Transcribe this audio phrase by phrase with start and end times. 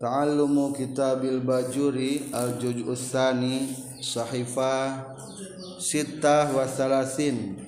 [0.00, 3.68] Ta'allumu kitabil bajuri al-juz' usani
[4.00, 5.12] sahifah
[5.76, 7.60] sittah wa salasin.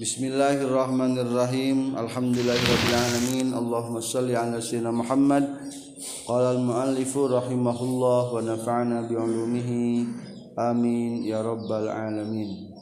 [0.00, 2.00] Bismillahirrahmanirrahim.
[2.00, 5.44] Alhamdulillahirabbil alamin Allahumma shalli ala sayyidina Muhammad.
[6.24, 10.08] Qala al-muallifu rahimahullah wa nafa'ana bi ulumihi
[10.56, 12.72] amin ya rabbal alamin.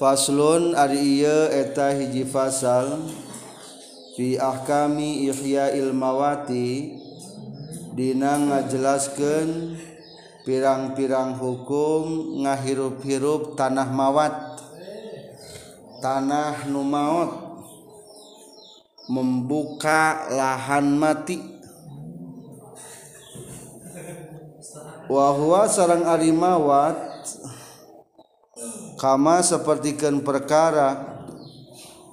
[0.00, 3.20] Faslun ari ieu eta hiji fasal.
[4.12, 7.00] fi ahkami ihya ilmawati
[7.96, 9.78] dina ngajelaskeun
[10.42, 14.34] pirang-pirang hukum ngahirup-hirup tanah mawat.
[16.02, 17.62] Tanah numaot
[19.06, 21.38] membuka lahan mati.
[25.06, 26.96] Wahwa sarang arimawat
[28.98, 31.11] kama sepertikan perkara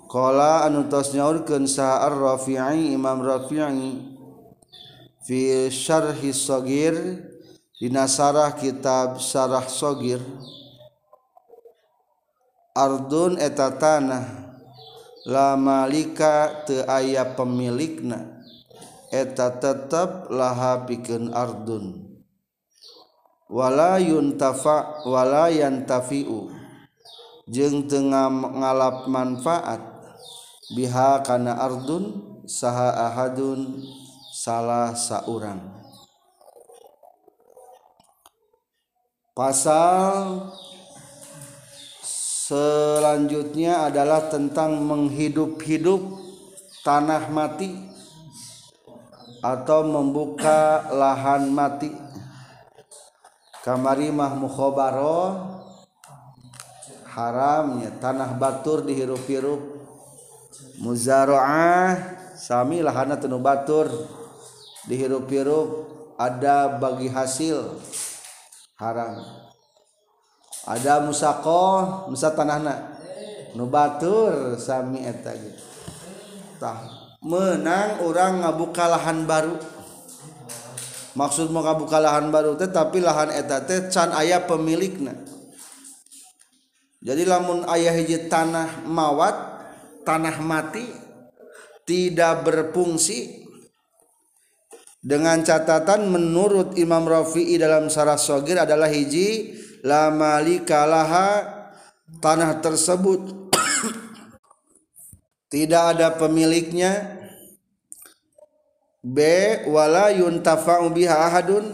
[0.09, 4.09] Kala anu tos nyaurkeun sa'ar Rafi'i Imam Rafi'i
[5.21, 6.97] fi syarhi sagir
[7.77, 10.17] dina sarah kitab sarah sagir.
[12.73, 14.25] Ardun eta tanah
[15.29, 18.41] la malika teu aya pemilikna
[19.13, 22.17] eta tetep laha pikeun ardun.
[23.45, 26.49] Wala yuntafa wala yantafiu
[27.45, 29.98] jeung teu ngalap manfaat.
[30.69, 33.81] Biha kana ardun saha ahadun
[34.29, 35.61] salah saurang.
[39.33, 40.51] Pasal
[42.03, 46.01] selanjutnya adalah tentang menghidup-hidup
[46.83, 47.71] tanah mati
[49.39, 51.87] atau membuka lahan mati.
[53.63, 55.63] Kamari mah mukhabaroh
[57.15, 59.78] haramnya tanah batur dihirup-hirup
[60.79, 63.91] muzaroah Sami lahana tenu batur.
[64.87, 67.83] Dihirup-hirup ada bagi hasil.
[68.79, 69.19] Haram.
[70.63, 72.95] Ada musako musa tanahna.
[73.59, 75.59] Nu batur sami eta gitu.
[76.63, 76.79] Tah
[77.19, 79.59] menang orang ngabuka lahan baru.
[81.17, 85.11] Maksud mau ngabuka lahan baru teh tapi lahan eta teh can ayah pemilikna.
[87.03, 89.48] Jadi lamun ayah hiji tanah mawat
[90.09, 90.89] tanah mati
[91.85, 93.45] tidak berfungsi
[95.05, 99.53] dengan catatan menurut Imam Rafi'i dalam Sarah Sogir adalah hiji
[99.85, 101.45] la malikalaha
[102.17, 103.53] tanah tersebut
[105.53, 107.21] tidak ada pemiliknya
[109.05, 109.21] B
[109.69, 111.69] wala yuntafa'u biha ahadun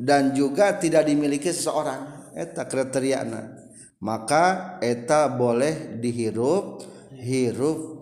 [0.00, 2.32] dan juga tidak dimiliki seseorang.
[2.32, 3.60] Eta kriteriana
[4.00, 6.80] maka eta boleh dihirup
[7.20, 8.00] hirup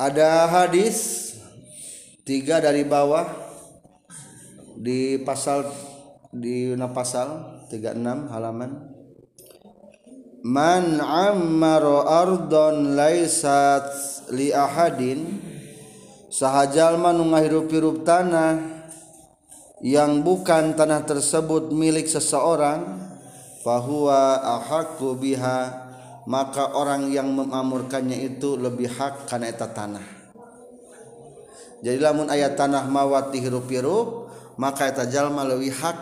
[0.00, 1.36] ada hadis
[2.24, 3.28] tiga dari bawah
[4.80, 5.68] di pasal
[6.32, 8.88] di pasal 36 halaman.
[10.40, 13.84] Man ammaro ardon laisat
[14.32, 15.36] li ahadin
[16.32, 18.56] sahajal manungah hirup-hirup tanah
[19.80, 23.00] yang bukan tanah tersebut milik seseorang
[23.64, 25.88] fahuwa ahakku biha
[26.28, 30.04] maka orang yang memamurkannya itu lebih hak karena eta tanah.
[31.80, 34.28] Jadi lamun ayat tanah mawat dihirup-hirup
[34.60, 35.96] maka eta jalma lebih hak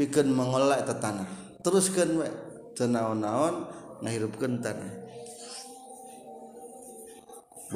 [0.00, 1.28] pikeun mengelola eta tanah.
[1.60, 2.28] Teruskeun we
[2.72, 3.68] teu naon-naon
[4.00, 5.04] ngahirupkeun tanah.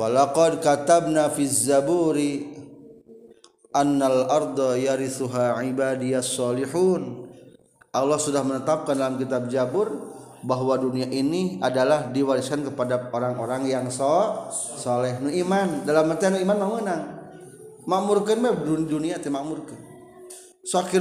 [0.01, 2.60] Walaqad katabna fiz zaburi
[3.75, 7.29] annal arda yarithuha ibadiyas solihun.
[7.91, 9.91] Allah sudah menetapkan dalam kitab Jabur
[10.47, 15.19] bahwa dunia ini adalah diwariskan kepada orang-orang yang so soleh.
[15.19, 15.83] Nu iman.
[15.83, 17.03] Dalam artian iman mau menang.
[17.85, 19.91] Makmurkan mah dunia teh makmurkan
[20.71, 20.93] sok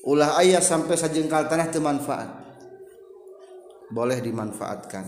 [0.00, 2.28] ulah ayah sampai sajengkal tanah teu manfaat.
[3.90, 5.04] Boleh dimanfaatkan.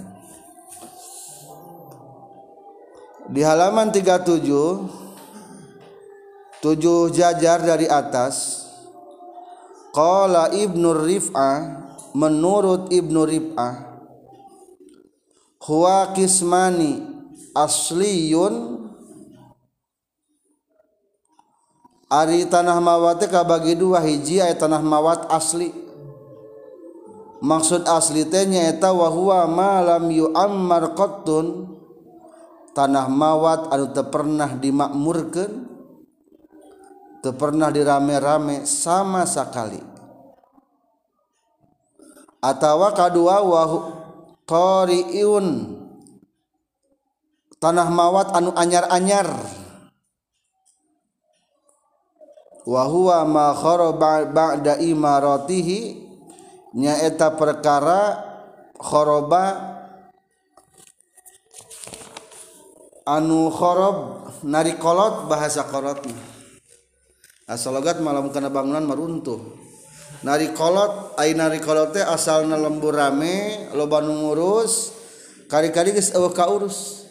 [3.30, 5.01] Di halaman 37
[6.62, 8.62] tujuh jajar dari atas.
[9.92, 11.56] Qala Ibnu Rif'ah
[12.16, 13.74] menurut Ibnu Rif'ah
[15.66, 17.02] huwa kismani
[17.52, 18.80] asliyun.
[22.12, 25.72] Ari tanah mawat kabagi dua hiji aya tanah mawat asli.
[27.42, 31.72] Maksud asli teh nyaeta wa huwa ma lam yu'ammar qattun.
[32.76, 35.71] Tanah mawat anu teu pernah dimakmurkeun
[37.30, 39.78] pernah dirame-rame sama sekali.
[42.42, 43.62] Atawa kadua wa
[44.42, 45.78] qariun.
[47.62, 49.30] Tanah mawat anu anyar-anyar.
[52.66, 56.02] Wa huwa ma kharaba ba'da imaratihi.
[56.74, 58.18] Nyaeta perkara
[58.74, 59.44] khoroba
[63.06, 66.00] anu khorob nari kolot bahasa kolot
[67.52, 69.38] asal logat malam kena bangunan meruntuh
[70.24, 74.96] nari kolot ay nari kolot teh asal lembur rame loba nu ngurus
[75.52, 77.02] kari-kari geus eueuh ka urus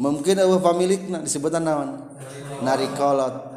[0.00, 1.90] mungkin eueuh pamilikna disebutan naon?
[2.64, 3.56] Nari kolot.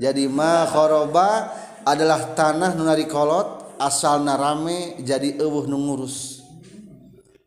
[0.00, 1.50] Jadi ma khoroba
[1.84, 6.38] adalah tanah nu nari kolot asal narame jadi eueuh nu ngurus.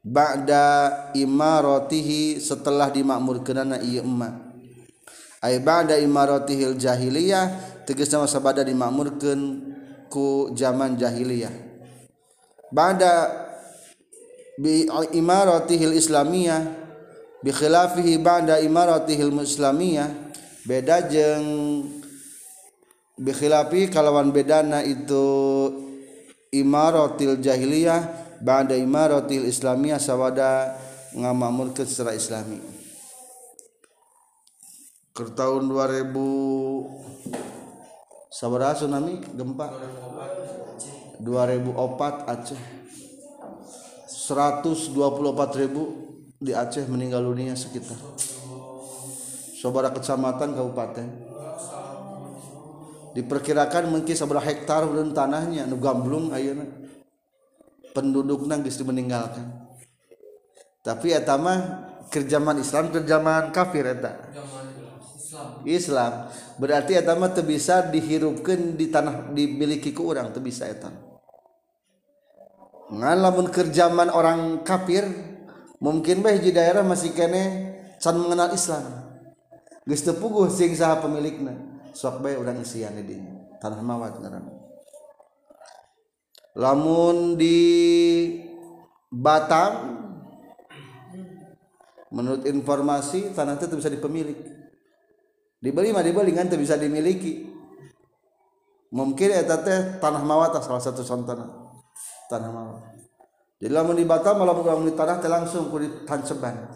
[0.04, 4.52] Ba'da imaratihi setelah dimakmurkeunana ieu emma.
[5.40, 9.42] Ay ba'da imaratihil jahiliyah teges nama sabada dimakmurkeun
[10.08, 11.52] ku zaman jahiliyah.
[12.74, 13.30] Ba'da
[14.58, 16.62] bi imaratihil islamiyah
[17.42, 20.10] bi khilafihi ba'da imaratihil muslimiyah
[20.66, 21.46] beda jeng
[23.20, 25.26] bi khilafi kalawan bedana itu
[26.54, 28.02] imaratil jahiliyah
[28.42, 30.78] ba'da imaratil islamiyah sawada
[31.14, 32.58] ngamamurkeun secara islami.
[35.14, 36.10] Ke tahun 2000
[38.34, 39.70] sabaraha tsunami gempa.
[41.22, 42.62] 2004 Aceh.
[44.10, 45.84] 124 ribu
[46.42, 47.96] di Aceh meninggal dunia sekitar.
[49.62, 51.08] Sobara kecamatan kabupaten.
[53.14, 56.66] Diperkirakan mungkin seberapa hektar belum tanahnya nu gamblung ayeuna.
[57.94, 59.64] Penduduk nangis meninggalkan
[60.84, 64.20] tapi etama kerjaman Islam kerjaman kafir eta
[65.66, 66.30] Islam.
[66.60, 70.92] Berarti etama bisa dihirupkan di tanah dimiliki ku orang bisa eta.
[72.94, 75.08] Ngan lamun kerjaman orang kafir
[75.82, 78.84] mungkin bae di daerah masih kene can mengenal Islam.
[79.84, 81.56] Geus teu puguh sing saha pemilikna.
[81.94, 83.18] Sok bae urang isian di
[83.62, 84.64] tanah mawat ngaranna
[86.58, 87.60] lamun di
[89.14, 90.02] Batam
[92.10, 94.38] menurut informasi tanah itu bisa dipemilik
[95.64, 97.48] dibeli mah dibeli kan bisa dimiliki.
[98.94, 101.48] Mungkin eta teh tanah mawat salah satu contohnya
[102.28, 102.84] tanah mawat.
[103.64, 106.68] Jadi lamun di Batam bukan di tanah teh langsung ku ditanceban.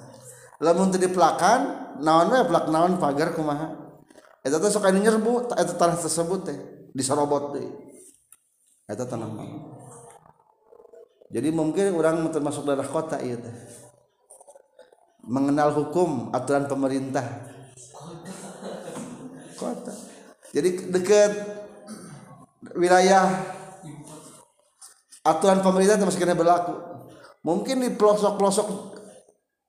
[0.64, 3.76] Lamun teu dipelakan naon we pelak naon pagar kumaha.
[4.42, 6.58] Eta teh sok anu nyerbu eta tanah tersebut teh
[6.96, 7.70] disorobot deui.
[8.88, 9.78] Eta tanah malu
[11.28, 13.56] jadi mungkin orang termasuk daerah kota teh.
[15.28, 17.52] Mengenal hukum aturan pemerintah
[19.58, 19.92] kota.
[20.54, 21.32] Jadi deket
[22.78, 23.26] wilayah
[25.26, 26.76] aturan pemerintah termasuk berlaku.
[27.44, 28.68] Mungkin di pelosok-pelosok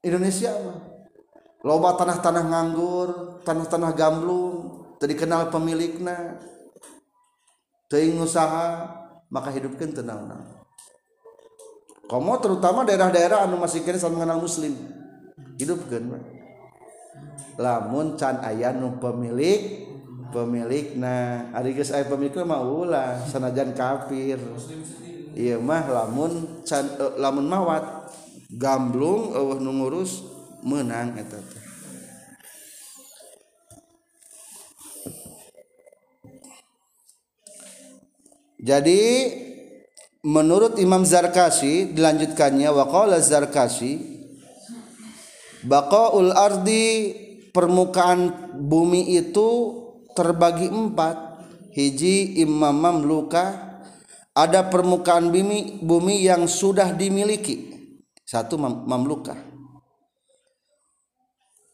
[0.06, 0.54] Indonesia
[1.66, 3.08] loba tanah-tanah nganggur
[3.42, 6.38] tanah-tanah gamblung tadi kenal pemiliknya
[7.90, 8.86] teuing usaha
[9.26, 10.38] maka hidupkan tenang
[12.06, 14.74] komo terutama daerah-daerah anu masih kena sama mengenal muslim.
[15.60, 16.02] Hidupkan
[17.58, 19.88] lamun can aya nu pemilik
[20.28, 24.38] pemilik nah ari geus aya pemilik mah ulah sanajan kafir.
[25.38, 28.10] Ieu mah lamun can uh, lamun mawat
[28.50, 30.24] gamblung eueuh nu ngurus
[30.66, 31.64] meunang eta teh.
[38.58, 39.02] Jadi
[40.26, 44.17] menurut Imam Zarkasi dilanjutkannya waqala Zarkasi
[45.68, 47.12] baqaul ardi
[47.52, 49.48] permukaan bumi itu
[50.16, 51.28] terbagi empat.
[51.76, 53.68] Hiji imam mamluka.
[54.32, 57.74] Ada permukaan bumi bumi yang sudah dimiliki.
[58.24, 59.34] Satu mamluka.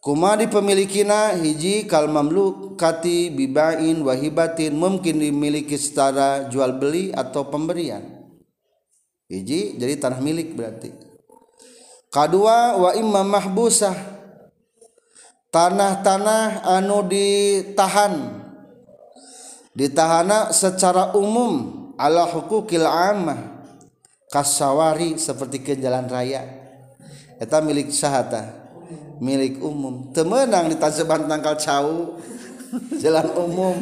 [0.05, 8.05] Kuma dipemilikina hiji kal mamlukati bibain wahibatin mungkin dimiliki secara jual beli atau pemberian.
[9.33, 11.14] Hiji jadi tanah milik berarti
[12.15, 14.15] kedua wa imma mahbusah.
[15.51, 18.43] Tanah-tanah anu ditahan.
[19.75, 23.67] Ditahana secara umum ala hukukil ammah.
[24.31, 26.47] Kasawari seperti ke jalan raya.
[27.43, 28.51] Eta milik sahata.
[29.19, 30.15] Milik umum.
[30.15, 32.19] Temenang di tazeban tangkal cau
[33.03, 33.77] jalan umum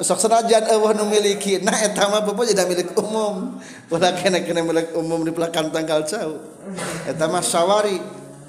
[0.00, 3.58] sok senajan eueuh nu miliki nah eta mah bobo jadi milik umum.
[3.92, 6.40] Ulah kena kena milik umum di belakang tanggal jauh
[7.04, 8.00] eta mah sawari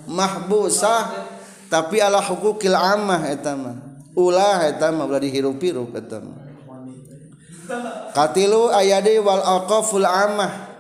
[0.08, 1.28] mahbusah
[1.68, 3.76] tapi ala hukukil amah eta mah.
[4.16, 6.38] Ulah eta mah ulah dihirup-hirup eta mah.
[8.14, 10.78] Katilu ayade wal aqaful amah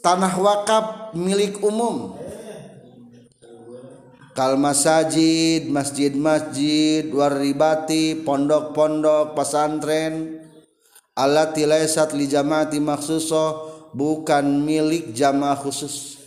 [0.00, 0.86] tanah wakaf
[1.18, 2.21] milik umum.
[4.32, 10.40] Kal masajid masjid-masjid warribati pondok-pondok pesantren.
[11.12, 16.24] Alati laysat li jamaati maksuso bukan milik jamaah khusus.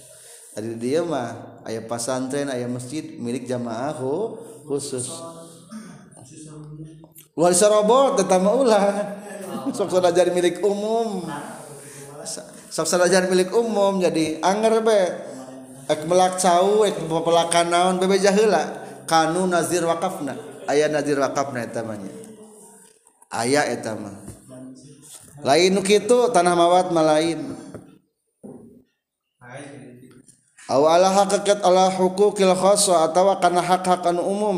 [0.53, 3.97] Jadi dia mah ayah pesantren ayah masjid milik jamaah
[4.69, 5.09] khusus.
[7.33, 8.85] Luar robot tetap ulah.
[9.73, 11.25] Sok jadi milik umum.
[12.69, 15.01] Sok jadi milik umum jadi anger be
[15.85, 20.33] ek melak cau ek pelakan naon bebe jahila kanu nazir wakafna.
[20.65, 22.01] Ayah nazir wakafna eta mah
[23.41, 24.17] ayah eta mah.
[25.45, 27.53] Lain nu kitu tanah mawat malain
[30.65, 34.57] aw ala hakikat ala hukukil khassa atawa kana hak-hak anu umum.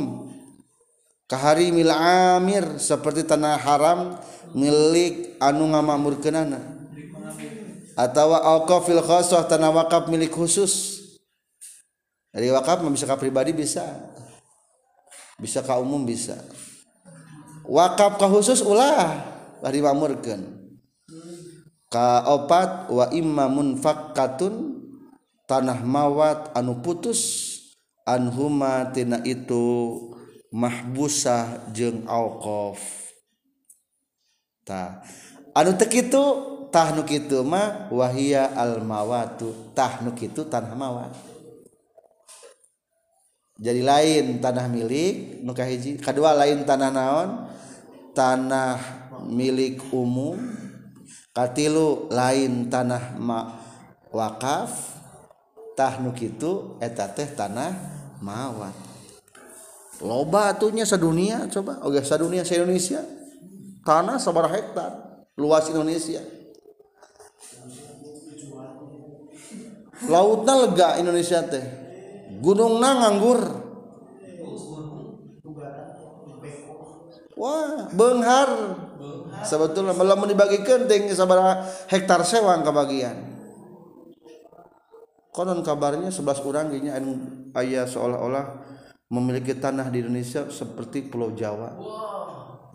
[1.27, 4.15] Kahari mil amir seperti tanah haram
[4.55, 6.55] milik anu ngamakmurkeunana
[7.99, 10.96] atawa auqafil khassah tanah wakaf milik khusus
[12.31, 13.83] dari wakaf bisa ka pribadi bisa.
[15.37, 16.37] Bisa ka umum bisa.
[17.67, 19.21] Wakaf ka khusus ulah
[19.61, 20.57] bari mamurkeun.
[21.87, 24.83] ka opat wa imma munfakkatun
[25.47, 27.55] tanah mawat anu putus
[28.03, 29.95] anhuma tina itu
[30.51, 32.79] mahbusah jeung auqaf
[34.67, 35.03] ta.
[35.55, 36.23] Anu teu kitu
[36.69, 39.73] tah nu kitu mah wahia al mawatu.
[39.73, 41.26] Tahnuk kitu tanah mawat.
[43.57, 47.29] jadi lain tanah milik nuka hiji kedua lain tanah naon?
[48.13, 48.77] Tanah
[49.25, 50.37] milik umum.
[51.33, 53.57] Katilu lain tanah ma
[54.13, 54.97] wakaf.
[55.73, 57.73] Tah nu kitu eta teh tanah
[58.21, 58.73] mawat.
[60.05, 61.81] Loba atunya sedunia coba.
[61.81, 63.01] Oge sadunia se Indonesia.
[63.81, 64.91] Tanah sabaraha hektar
[65.33, 66.21] luas Indonesia.
[70.05, 71.86] Lautnya lega Indonesia teh.
[72.41, 73.41] Gunungna nganggur.
[77.37, 78.49] Wah benghar.
[79.45, 83.37] Sebetulnya malah dibagikan ting sabaraha hektar sewang kebagian.
[85.29, 86.89] Konon kabarnya 11 orang gini
[87.53, 88.45] ayah seolah-olah
[89.13, 91.77] memiliki tanah di Indonesia seperti Pulau Jawa.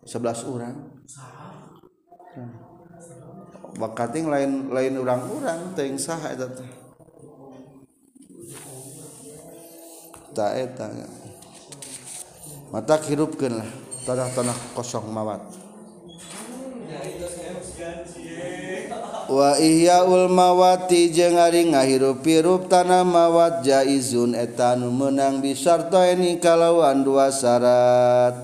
[0.07, 0.75] 11 orang.
[3.83, 6.47] Bakating lain lain orang-orang teuing saha eta
[10.33, 10.89] taeta.
[12.73, 13.69] Mata hirupkanlah
[14.09, 15.45] tanah-tanah kosong mawat.
[19.33, 28.37] Wa ihyaul ulmawati jeung ari ngahirup-hirup tanah mawat jaizun etanu menang bisartoeni kalawan dua syarat.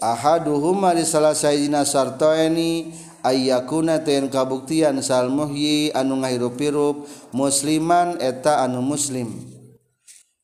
[0.00, 7.04] Ahaduhuma di salah sayidina sartoeni ayyakuna ten kabuktian sal muhyi anu ngahirup-hirup
[7.36, 9.49] musliman eta anu muslim.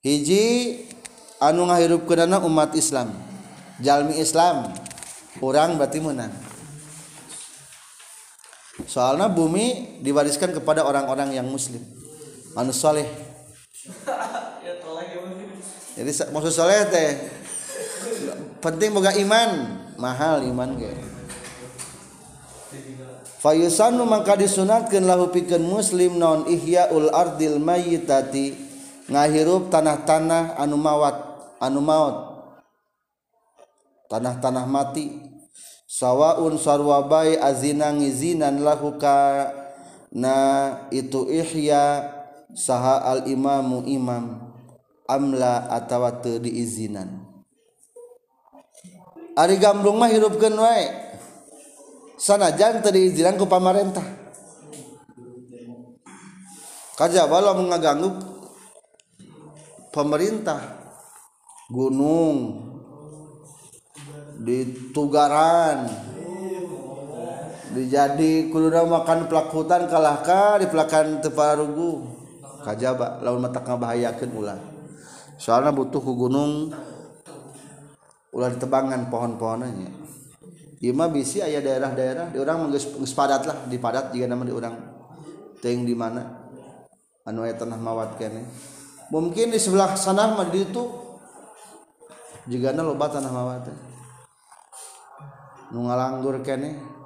[0.07, 0.45] Hiji
[1.43, 3.11] anu ngahirupkeunana umat Islam.
[3.83, 4.73] Jalmi Islam
[5.43, 6.33] orang berarti menang
[8.85, 11.81] soalnya bumi diwariskan kepada orang-orang yang muslim.
[12.53, 13.09] Anu soleh.
[15.97, 17.11] Jadi maksud soleh teh
[18.61, 19.83] penting boga iman.
[19.97, 20.93] Mahal iman ge.
[23.41, 28.65] Fayusanu maka disunatkeun lahu pikeun muslim non ihyaul ardil mayyitati
[29.07, 31.17] ngahirup tanah-tanah anu mawat
[31.63, 32.17] anu maut
[34.11, 35.35] tanah-tanah mati.
[35.87, 39.49] Sawaun sarwabai azina ngizinan lahu ka
[40.11, 40.37] na
[40.91, 42.11] itu ihya
[42.53, 44.51] saha al imamu imam.
[45.07, 47.23] Amla atawa teu diizinan.
[49.39, 50.91] Ari gamblung mah hirupkeun wae.
[52.19, 54.03] Sanajan teu diizinan ku pamarentah.
[56.99, 58.36] Kajaba lamun ngaganggu
[59.97, 60.61] pemerintah
[61.73, 62.61] gunung
[64.45, 65.88] di Tugaran
[67.73, 72.12] dijadi kuluna makan pelak hutan kalahkah di pelakan teparugu
[72.61, 74.61] kajaba laun mata ngabahayakeun ulah.
[75.41, 76.76] Soalnya butuh ku gunung
[78.37, 79.88] ulah ditebangan pohon-pohonnya
[80.76, 84.53] ieu mah bisi aya daerah-daerah di urang geus padat lah di padat jika nama di
[84.53, 84.76] urang.
[85.65, 86.21] Teuing di mana?
[87.25, 88.75] Anu aya tanah mawat kene.
[89.11, 90.83] Mungkin di sebelah sana mah di itu
[92.47, 93.71] jika loba tanah mawat
[95.75, 96.97] nu ngalanggur kene.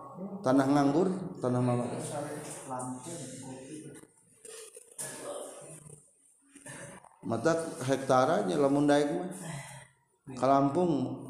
[0.40, 1.08] Tanah nganggur
[1.40, 1.88] tanah mawar
[7.24, 7.52] mata
[7.84, 9.28] hektaranya lamun daek mah.
[10.36, 11.24] Ka Lampung.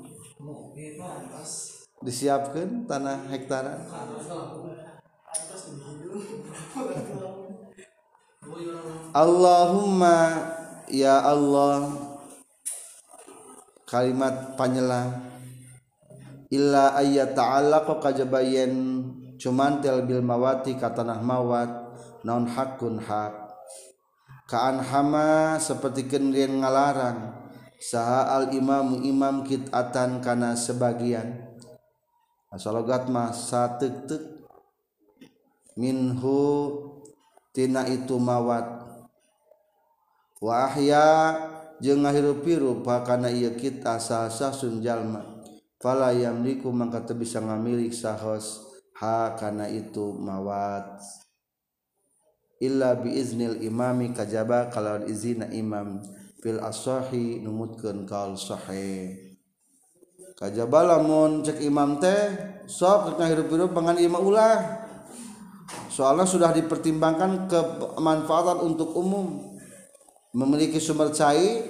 [2.01, 3.85] Disiapkan tanah hektaran
[9.13, 10.17] Allahumma
[10.91, 11.91] ya Allah
[13.87, 15.31] kalimat panyelang.
[16.51, 19.07] Illa ayat ta'ala kok kajabayen
[19.39, 21.71] cumantil bil mawati katanah mawat
[22.27, 23.35] non hakun hak.
[24.51, 27.39] Kaan hama seperti kendrian ngalarang
[27.79, 31.47] saha al imamu imam kitatan kana sebagian.
[32.51, 34.23] Asalogat mah satek tek
[35.79, 36.43] minhu
[37.55, 38.90] tina itu mawat
[40.41, 41.37] wahya
[41.85, 45.45] jeung ngahirup-hirup kana ieu kita asa sun jalma.
[45.81, 48.69] Fala yamliku mangka teu bisa ngamilik sahos.
[49.01, 51.01] Ha kana itu mawat.
[52.61, 56.05] Illa bi iznil imami kajaba kalau izina imam.
[56.41, 59.17] Fil asahi numutkeun kaul sahih.
[60.37, 62.33] Kajaba lamun cek imam teh
[62.69, 64.85] sok ngahirup-hirup pangan imam ulah.
[65.89, 69.50] Soalnya sudah dipertimbangkan kemanfaatan untuk umum
[70.31, 71.67] memiliki sumber cair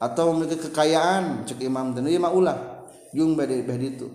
[0.00, 1.44] atau memiliki kekayaan.
[1.44, 2.88] Cek imam dan imam ulah.
[3.10, 4.08] Jung bade bade itu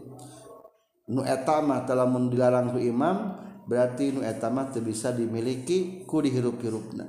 [1.06, 3.38] nu etama telah dilarang ku imam
[3.70, 7.06] berarti nu etama teu bisa dimiliki ku dihirup-hirupna.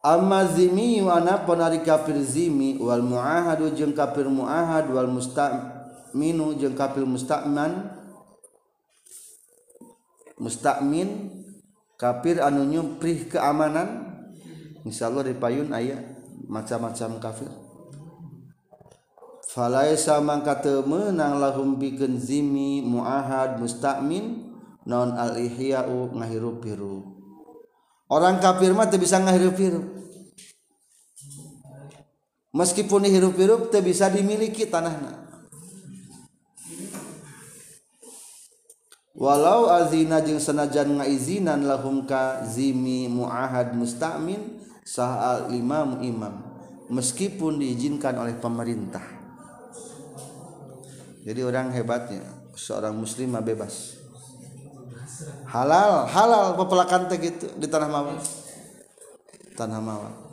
[0.00, 7.04] Amma zimi wana penari kafir zimi wal muahadu jeung kafir muahad wal mustaminu jeung kafir
[7.04, 7.92] mustaman
[10.40, 11.39] mustamin
[12.00, 14.10] kafir anu nyumprih keamanan
[14.80, 16.00] Insya Allah di payun ayah
[16.48, 17.50] macam-macam kafir.
[19.50, 24.46] Falaisa mangka teu meunang lahum bikeun zimi muahad mustamin
[24.86, 27.02] non al ihya'u ngahirup-hirup
[28.06, 29.82] orang kafir mah teu bisa ngahirup-hirup
[32.54, 35.19] meskipun dihirup-hirup teu bisa dimiliki tanahna.
[39.20, 46.34] walau azina jeung sanajan ngaizinan lahum ka zimi muahad mustamin sah al imam imam
[46.88, 49.04] meskipun diizinkan oleh pemerintah.
[51.20, 52.24] Jadi orang hebatnya
[52.56, 54.00] seorang muslimah bebas.
[55.46, 58.18] Halal halal pepelakan teh gitu di tanah mawar.
[59.54, 60.29] Tanah mawar.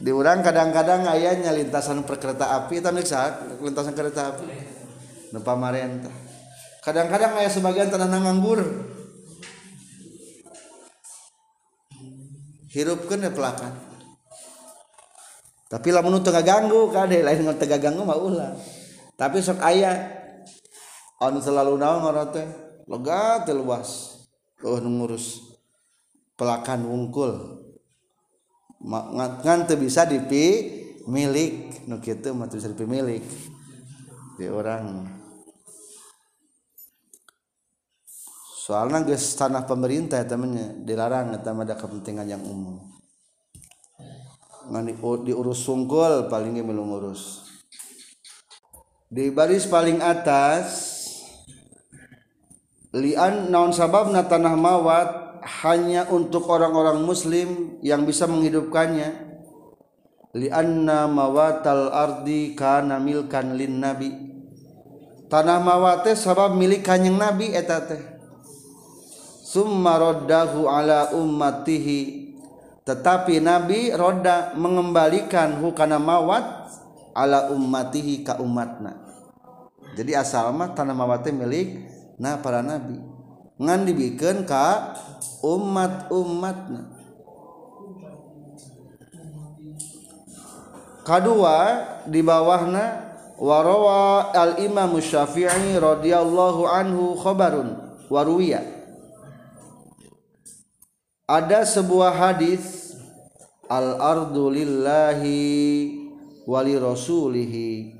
[0.00, 3.04] diurang kadang-kadang ayahnya lintasan perkereta api tapi
[3.60, 4.48] lintasan kereta api.
[5.30, 6.30] Nu pamarentah
[6.80, 8.60] kadang-kadang ayah sebagian tanah nganggur.
[12.70, 13.72] Hirupkan ya pelakan.
[15.70, 18.52] Tapi lamun tengah ganggu kade lain nggak tengah ganggu mah ulah.
[19.14, 19.94] Tapi sok ayah
[21.18, 22.42] anu selalu naon ngorote
[22.88, 24.22] lega teluas
[24.62, 25.58] oh ngurus
[26.38, 27.32] pelakan wungkul.
[28.80, 30.44] ngan bisa dipi
[31.04, 33.24] milik nu kitu mah bisa dipi milik
[34.40, 35.04] di orang
[38.70, 42.78] soalnya geus tanah pemerintah temennya dilarang eta ada kepentingan yang umum.
[44.70, 44.94] Ngan di,
[45.26, 47.50] diurus sungkul paling ge ngurus
[49.10, 50.86] di baris paling atas
[52.94, 59.32] lian naon sababna tanah mawat hanya untuk orang-orang muslim yang bisa menghidupkannya.
[60.30, 64.10] Lianna mawatal ardi kana milkan lin nabi.
[65.26, 68.02] Tanah mawat sabab milik kanjeng nabi eta teh.
[69.42, 72.30] Summa raddahu ala ummatihi.
[72.86, 76.70] Tetapi nabi roda mengembalikan hukana mawat
[77.14, 79.02] ala ummatihi ka umatna.
[79.98, 83.09] Jadi asal mah tanah mawat milik nah para nabi
[83.60, 84.96] ngan dibikeun ka
[85.44, 86.96] umat-umatna.
[91.04, 91.56] Kedua
[92.08, 97.76] di bawahna warawa al imam syafi'i radhiyallahu anhu khabarun
[98.08, 98.64] waruwiya.
[101.28, 102.96] Ada sebuah hadis
[103.68, 105.40] al ardu lillahi
[106.48, 107.94] wali rasulihi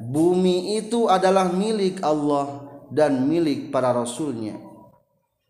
[0.00, 4.71] bumi itu adalah milik Allah dan milik para rasulnya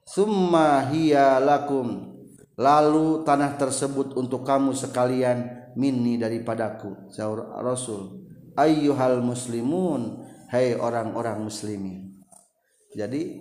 [0.06, 2.10] summa hiya lakum.
[2.52, 8.22] Lalu tanah tersebut untuk kamu sekalian minni daripadaku sahur rasul.
[8.54, 10.20] Ayyuhal muslimun
[10.52, 12.20] hai orang-orang muslimin.
[12.92, 13.40] Jadi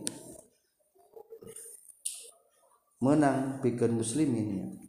[3.04, 4.80] menang pikeun muslimin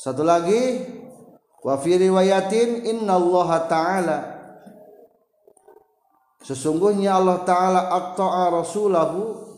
[0.00, 0.80] satu lagi
[1.60, 4.18] wa fi riwayatin innallaha ta'ala.
[6.40, 9.49] Sesungguhnya Allah taala aqta'a rasulahu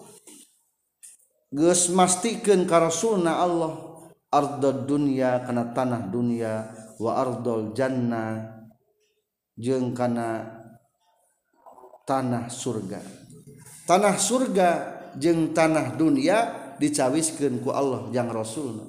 [1.53, 3.77] geus mastikeun ka rasulna Allah
[4.33, 8.65] ardad dunya kana tanah dunya wa ardol jannah
[9.55, 10.49] jeung kana
[12.09, 13.01] tanah surga.
[13.85, 14.69] Tanah surga
[15.21, 16.39] jeung tanah dunia
[16.81, 18.89] dicawiskeun ku Allah jang rasulna.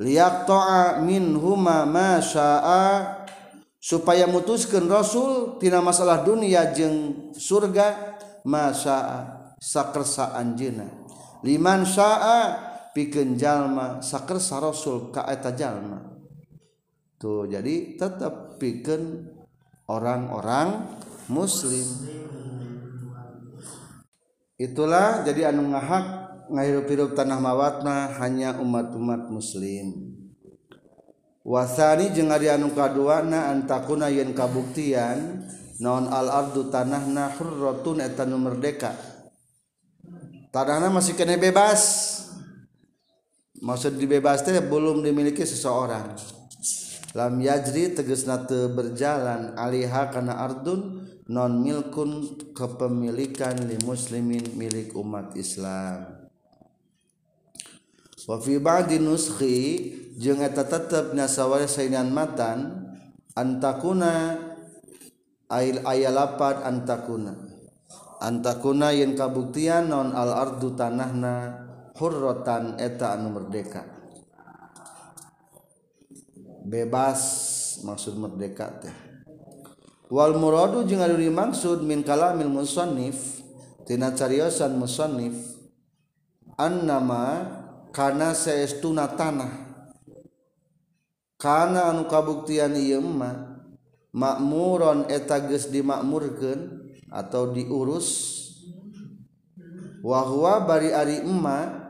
[0.00, 3.20] Liyaqta'a minhuma ma syaa
[3.76, 9.28] supaya mutuskan Rasul tina masalah dunia jeng surga masa
[9.60, 11.01] sakersa anjina
[11.42, 15.98] liman syaa pikeun jalma sakersa rasul ka eta jalma.
[17.18, 19.30] Tuh jadi tetap pikeun
[19.86, 20.98] orang-orang
[21.30, 21.86] muslim.
[24.58, 26.06] Itulah jadi anu ngahak
[26.52, 30.14] ngahirup-hirup tanah mawatna hanya umat-umat muslim.
[31.42, 35.42] Wasani jeung ari anu kaduana antakuna yen kabuktian
[35.82, 39.11] non al ardu tanahna hurratun eta nu merdeka.
[40.52, 42.12] Tanahna masih kena bebas.
[43.62, 46.18] Maksud dibebas teh belum dimiliki seseorang.
[47.16, 55.38] Lam yajri tegesna teu berjalan aliha kana ardun non milkun kepemilikan li muslimin milik umat
[55.38, 56.26] Islam.
[58.26, 59.58] Wa fi ba'di nuskhi
[60.18, 62.90] jeung eta tetep nasawari sainan matan
[63.38, 64.38] antakuna
[65.46, 67.61] ail ayalapat antakuna
[68.22, 71.66] antakuna yen kabuktian non al-ardu tanahna
[71.98, 73.82] hurrotan eta anu merdeka.
[76.62, 77.20] Bebas
[77.82, 78.94] maksud merdeka teh.
[80.06, 83.42] Wal muradu jeung anu dimaksud min kalamil musannif
[83.82, 85.34] tina cariosan musannif
[86.54, 87.50] annama
[87.90, 89.74] kana saestuna tanah.
[91.42, 93.58] Kana anu kabuktian ieu mah
[94.14, 96.81] makmuron eta geus dimakmurkeun
[97.12, 98.40] atau diurus.
[100.00, 101.84] Wahwa bari ari emma.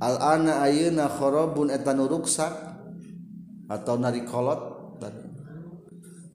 [0.00, 2.56] Al-ana ayeuna kharabun eta nu ruksak
[3.68, 4.70] atau nari kolot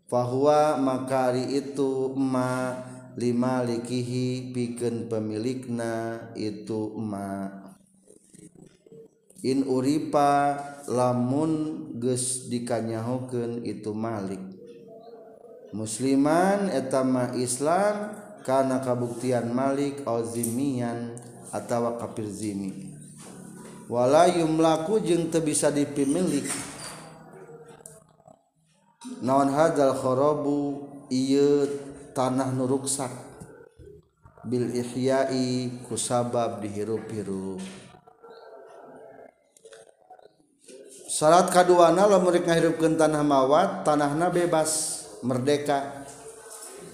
[0.05, 2.79] fahuwa maka ari itu emma
[3.19, 7.63] lima likihi pikeun pemilikna itu emma.
[9.45, 10.57] In uripa
[10.89, 11.51] lamun
[12.01, 14.54] geus dikanyahokeun itu malik.
[15.75, 18.15] musliman etama Islam
[18.47, 21.19] karena kabuktian Malik Ozimian
[21.51, 22.95] atau kafirzimi
[23.85, 26.45] wala yumlaku jeung teu bisa dipimilik.
[29.21, 31.69] Naon hadzal kharabu ieu
[32.17, 33.13] tanah nu ruksak.
[34.45, 37.61] Bil ihyai kusabab dihirup-hirup.
[41.09, 45.04] Syarat kaduana lamun rek ngahirupkeun tanah mawat tanahna bebas.
[45.25, 46.05] merdeka.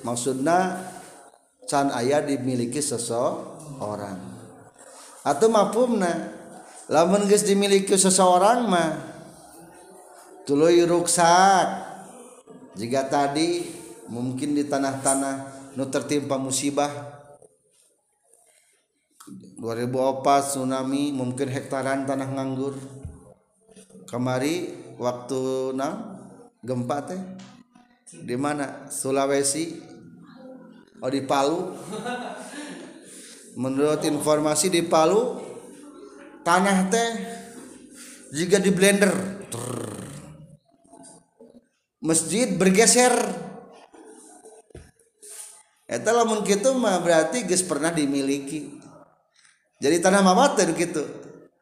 [0.07, 0.79] Maksudnya
[1.67, 4.19] can ayah dimiliki seseorang.
[5.21, 6.33] Atau mafumna
[6.89, 8.91] lamun geus dimiliki seseorang mah
[10.47, 11.91] tuluy ruksak.
[12.71, 13.67] Jika tadi
[14.07, 15.35] mungkin di tanah-tanah
[15.75, 17.19] nu tertimpa musibah.
[19.61, 22.73] 2004 tsunami mungkin hektaran tanah nganggur.
[24.09, 26.17] Kemari waktu na
[26.65, 27.21] gempa teh.
[28.11, 28.91] Di mana?
[28.91, 29.79] Sulawesi?
[30.99, 31.71] Oh di Palu?
[33.55, 35.39] Menurut informasi di Palu
[36.43, 37.09] tanah teh
[38.35, 39.11] jika di blender.
[42.01, 43.13] Masjid bergeser.
[45.91, 48.79] Eta lamun kitu mah berarti geus pernah dimiliki.
[49.81, 51.03] Jadi tanah mamaten gitu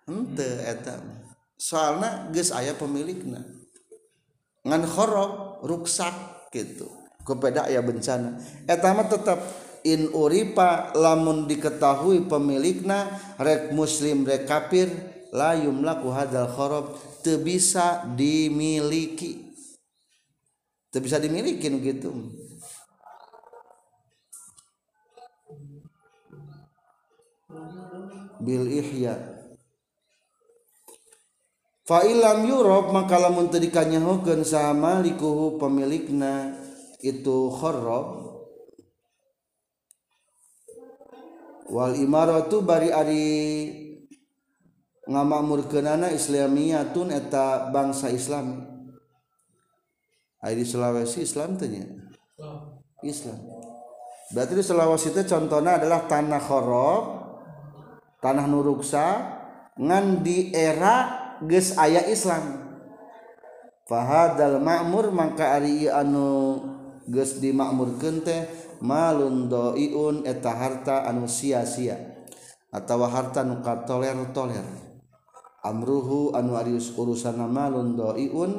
[0.05, 1.01] henteu eta.
[1.59, 3.41] Soalna geus aya pemilikna.
[4.63, 6.89] Ngan khorob ruksak gitu.
[7.25, 8.41] Kepada aya bencana.
[8.65, 9.39] Eta mah tetap
[9.85, 13.07] in uripa lamun diketahui pemilikna
[13.37, 14.89] rek muslim rek kafir
[15.29, 19.53] la yumlaku hadzal khorob teu bisa dimiliki.
[20.89, 22.11] Tidak bisa dimiliki gitu.
[28.39, 29.38] Bil ihya
[31.89, 36.53] Fa ilam yurob maka lamun teu dikanyahokeun sama likuhu pemilikna
[37.01, 38.29] itu kharrab
[41.69, 43.25] Wal imaratu bari ari
[45.05, 48.65] ngamakmurkeunana Islamiyatun eta bangsa Islam.
[50.41, 51.85] Di Sulawesi Islam tanya
[53.05, 53.37] Islam.
[54.33, 57.03] Berarti di Sulawesi itu contohnya adalah tanah khorob
[58.17, 59.05] tanah nuruksa
[59.77, 62.67] ngan di era geus aya Islam.
[63.87, 66.59] Fahadal ma'mur mangka ari anu
[67.09, 68.45] geus dimakmurkeun teh
[68.83, 71.97] malun doiun eta harta anu sia-sia
[72.69, 74.65] atawa harta nu katoler-toler.
[75.59, 78.51] Amruhu anu arius urusanna malun doiun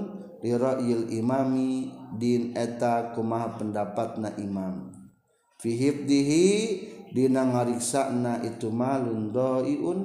[0.45, 1.89] liraiil imami
[2.19, 4.93] din eta kumaha pendapatna imam.
[5.61, 6.49] Fihib dihi
[7.13, 9.99] dina ngariksana itu malun doiun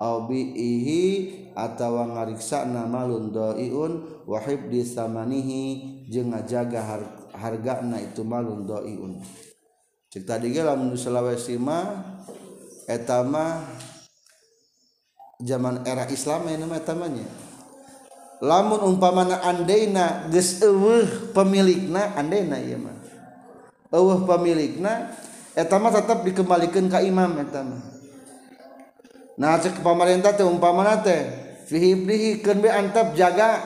[0.00, 5.62] au bihi atawa ngariksa namalun doiun wahib di samanihi
[6.08, 9.22] jeung ngajaga har hargana itu malun doiun.
[10.12, 12.18] Cek tadi ge lamun Sulawesi mah
[12.84, 13.64] eta mah
[15.40, 17.26] zaman era Islam ini mah etamanya.
[18.42, 22.98] lamun umpamana andeina geus eueuh pemilikna andeina ieu mah.
[23.94, 25.14] Eueuh pemilikna
[25.54, 27.82] eta mah tetep dikembalikeun ka imam eta mah.
[29.38, 31.22] Nah cek pemerintah teh umpamana teh
[32.72, 33.60] antap jaga.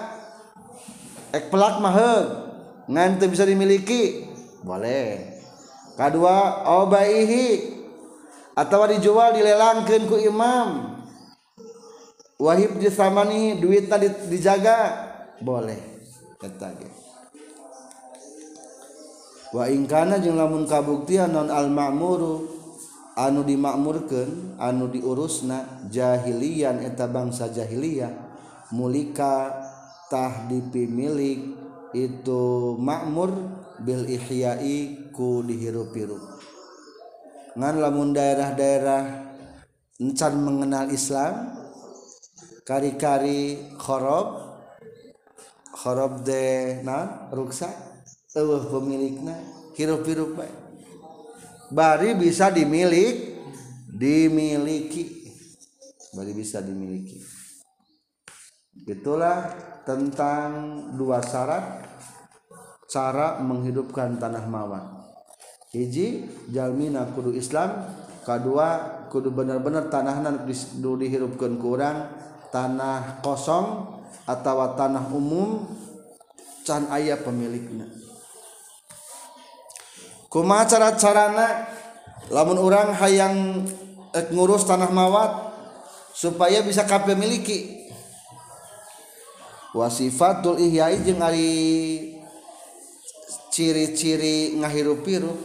[1.32, 2.26] Ek pelak maheg
[2.90, 4.26] ngan teu bisa dimiliki.
[4.64, 5.36] Boleh.
[5.96, 7.76] Kadua obaihi
[8.52, 10.98] atau dijual dilelangkeun ku imam.
[12.36, 13.56] Wahib disamani
[13.88, 15.08] tadi dijaga.
[15.40, 15.96] Boleh
[16.36, 16.68] kata
[19.56, 22.55] wa ingkana jeung lamun kabuktian non al ma'muru
[23.16, 28.12] anu dimakmurkan anu diurusna jahilian eta bangsa jahiliyah
[28.76, 31.56] mulikatah dipimilik
[31.96, 33.32] itu makmur
[33.76, 36.22] Bil Ihyaiku dihirup-hirup.
[37.56, 39.04] Ngan lamun daerah-daerah
[40.00, 41.56] encan mengenal Islam
[42.68, 44.44] kari-kari khorob
[45.72, 47.68] khorob de na ruksa
[48.36, 49.36] eueuh pemilikna
[49.76, 50.65] hirup-hirup bae.
[51.72, 53.36] Bari bisa dimilik
[53.90, 55.26] dimiliki.
[56.12, 57.20] Bari bisa dimiliki.
[58.86, 59.52] Itulah
[59.82, 60.48] tentang
[60.94, 61.86] dua syarat.
[62.86, 64.96] Cara menghidupkan tanah mawar
[65.76, 67.92] hiji jalmina kudu Islam.
[68.22, 72.10] Kedua kudu benar-benar tanahna dihirupkan kurang
[72.50, 75.62] tanah kosong atau tanah umum
[76.66, 77.86] can ayah pemiliknya
[80.28, 81.66] kuma cara-carana?
[82.26, 83.62] Lamun orang hayang
[84.10, 85.30] ek, ngurus tanah mawat
[86.10, 87.86] supaya bisa kape miliki.
[89.76, 91.52] Wasifatul ihyai jeung ari
[93.52, 95.36] ciri-ciri ngahirup-hirup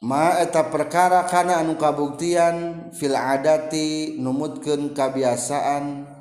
[0.00, 6.19] ma eta perkara kana anu kabuktian fil adati numutkeun kabiasaan.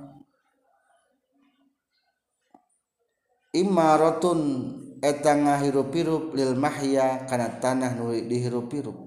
[3.55, 4.39] Imaratun
[4.99, 8.97] eta ngahirup-hirup lil mahya kana tanah nu dihirup-hirup.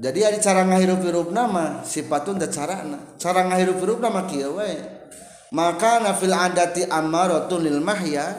[0.00, 3.16] Jadi ada cara ngahirup-hirup nama sifatun da carana.
[3.20, 5.00] Cara ngahirup-hirup nama kieu we
[5.50, 8.38] maka fil adati amaratun lil mahya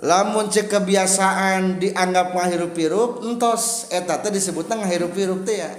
[0.00, 5.70] lamun cek kebiasaan dianggap ngahirup-hirup entos eta teh disebutna ngahirup-hirup teh ya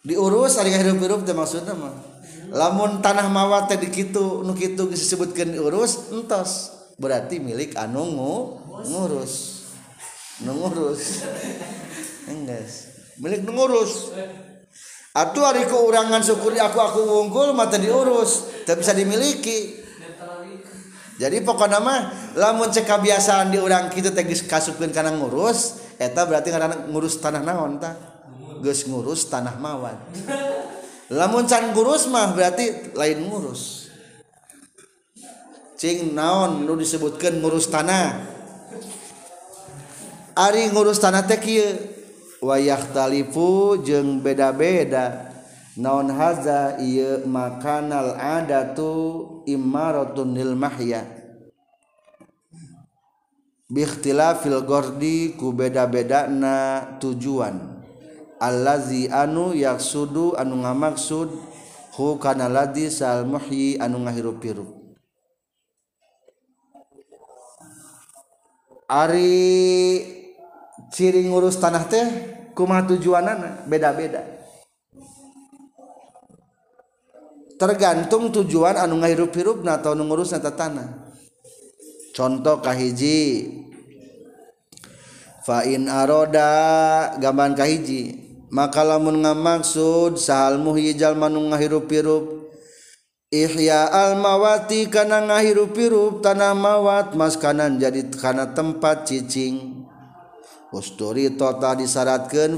[0.00, 1.94] diurus ari hirup-hirup teh maksudna mah.
[2.50, 6.72] Lamun tanah mawa teh dikitu nu kitu disebutkeun diurus entos.
[7.00, 8.04] Berarti milik anu
[8.84, 9.64] ngurus.
[10.44, 11.24] Nu ngurus.
[12.28, 12.74] Enggeus.
[13.20, 14.12] Milik nu ngurus.
[15.10, 19.82] Atuh ari keurangan syukur aku aku unggul mata diurus teu bisa dimiliki.
[21.20, 26.88] Jadi pokoknya mah lamun cek kebiasaan diurang kita teh kasupkeun kana ngurus eta berarti karena
[26.88, 28.09] ngurus tanah naon tah?
[28.60, 29.98] geus ngurus tanah mawat
[31.10, 33.90] lamun can ngurus mah berarti lain ngurus.
[35.80, 38.20] Cing naon nu disebutkan ngurus tanah?
[40.38, 41.72] Ari ngurus tanah teh kieu.
[42.40, 45.32] Wayah talifu jeung beda-beda.
[45.80, 46.76] Naon haza?
[46.80, 51.08] Ieu makanal adatu imaratun lil mahya.
[53.72, 57.69] Bikhtilafil gordi ku beda-bedana tujuan.
[58.40, 61.28] allazi anu yaksudu anu ngamaksud
[61.94, 64.80] hu kana ladzi sal muhyi anu ngahirup-hirup.
[68.90, 70.02] Ari
[70.90, 72.06] ciri ngurus tanah teh
[72.56, 73.62] kumaha tujuanana?
[73.68, 74.24] Beda-beda.
[77.60, 81.12] Tergantung tujuan anu ngahirup-hirup na atau anu ngurus nata tanah.
[82.16, 83.52] Contoh kahiji.
[85.44, 88.29] Fa'in aroda gaman kahiji.
[88.50, 92.50] maka lamun ngamaksud sahal muhijal manung ngahirup-hirup.
[93.30, 99.86] Ihya al-mawati kana ngahirup-hirup tanah mawat mas kanan jadi kana tempat cicing.
[100.74, 101.78] Usturi tota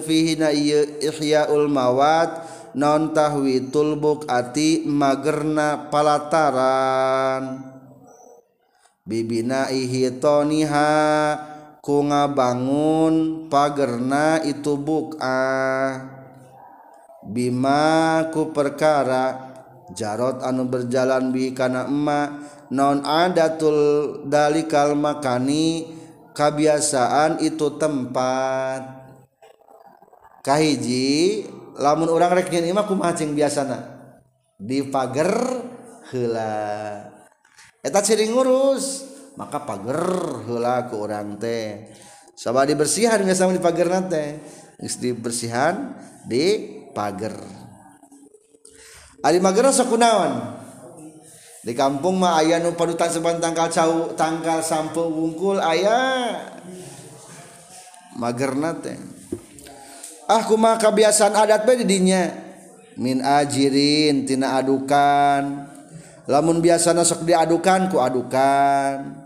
[0.01, 7.69] fihi na iya ihya ulmawat non tahwi tulbuk ati magerna palataran.
[9.05, 11.52] Bibina ihi toniha
[11.83, 15.91] ku ngabangun pagerna itu buka ah.
[17.23, 19.53] Bima ku perkara
[19.93, 25.85] Jarot anu berjalan bi kana emma non adatul dalikal makani
[26.33, 29.05] kebiasaan itu tempat.
[30.43, 31.45] Kahiji
[31.77, 33.79] lamun orang rek nyeun imah kumaha cing biasana?
[34.57, 35.31] Di pager
[36.11, 36.57] heula.
[37.85, 39.12] Eta ciri ngurus.
[39.37, 40.03] maka pagar
[40.45, 41.89] hela ke orang teh.
[42.33, 44.41] Sabah dibersihan nggak sama di pagar nate
[44.81, 45.95] geus dibersihan
[46.27, 47.37] di pagar
[49.23, 50.59] Ali mager sok kunaon?
[51.63, 56.59] Di kampung mah ayah nu padutan seban tangkal cau tangkal sampo wungkul ayah
[58.19, 58.99] mager nate
[60.27, 62.27] ah kumaha kebiasaan adat bae didinya
[62.99, 65.71] min ajirin tina adukan.
[66.27, 69.22] Lamun biasana sok diadukan ku adukan.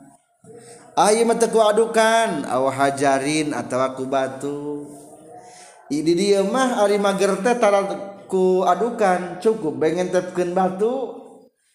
[0.97, 4.89] Ayo mateku adukan aw hajarin atau ku batu.
[5.93, 7.53] Di dia mah ari mager teh
[8.25, 11.21] ku adukan cukup pengen tepkeun batu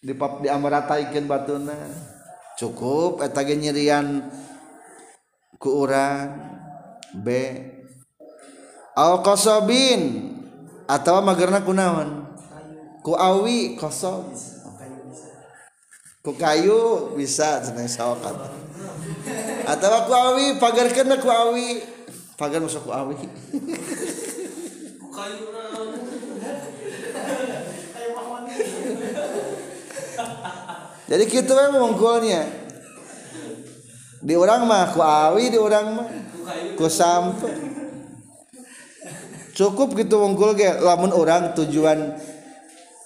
[0.01, 1.77] di pap di amrataikeun batuna.
[2.57, 4.25] Cukup eta ge nyirian
[5.61, 6.41] ku urang
[7.13, 7.29] B.
[8.97, 10.33] Aw qasobin
[10.89, 12.25] atau magerna kunaon
[13.05, 14.33] ku awi kosob.
[16.25, 17.61] Ku kayu bisa.
[17.61, 18.70] Cenah sawakat
[19.65, 21.81] atawa ku awi pagarkeun ku awi.
[22.35, 23.15] Pagar masuk ku awi.
[31.11, 32.47] Jadi gitu memang mungkulnya
[34.23, 36.07] di orang mah ku awi di orang mah
[36.79, 37.69] ku sampai.
[39.51, 42.15] Cukup gitu mungkul ge lamun orang tujuan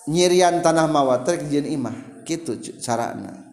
[0.06, 2.24] nyirian tanah mawat jieun imah.
[2.24, 3.45] Gitu carana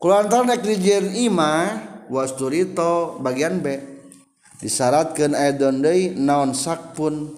[0.00, 1.68] kulantar nek dijieun imah
[2.08, 3.76] wasturito bagian B
[4.58, 7.36] disyaratkan ayat dondei naon sakpun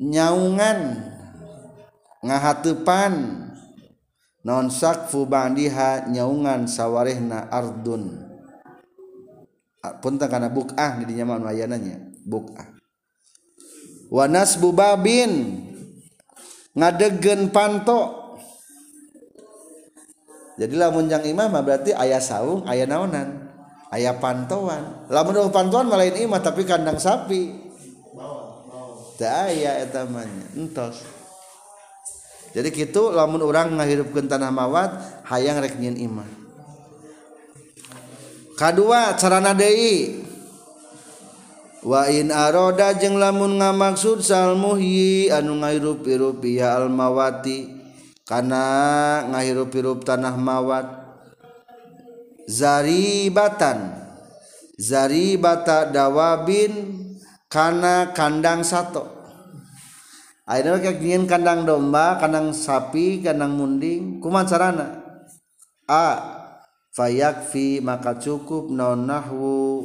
[0.00, 1.02] nyaungan
[2.22, 3.44] ngahatepan.
[4.46, 8.30] Naon sakfu bandiha nyaungan sawarehna ardun.
[9.82, 12.76] Ah, pun karena bukah di dinya mah wayananya bukah
[14.10, 15.62] wanas bubabin
[16.74, 18.25] ngadegen panto.
[20.56, 23.46] jadi lamun jang imam berarti ayah saung ayah naonan
[23.92, 25.08] ayah pantauan.
[25.12, 27.68] Lamun pantauan malain imah tapi kandang sapi.
[29.16, 31.00] Tak etamanya entos.
[32.52, 34.96] Jadi gitu lamun orang ngahirupkan tanah mawat
[35.28, 36.28] hayang rek nyin imah
[38.56, 40.24] kedua carana deui.
[41.84, 47.75] Wa in aroda jeung lamun ngamaksud sal muhyi anu ngairup-irup ya al mawati.
[48.26, 48.64] karena
[49.30, 50.86] ngahirup-hirup tanah mawat.
[52.50, 54.04] Zaribatan.
[54.76, 56.92] Zaribata dawabin
[57.48, 59.16] karena kandang satu
[60.46, 64.22] akhirnya kayak ingin kandang domba kandang sapi kandang munding.
[64.22, 65.02] Kuman sarana
[65.90, 66.36] a.
[66.96, 69.84] Fayakfi maka cukup non nahwu.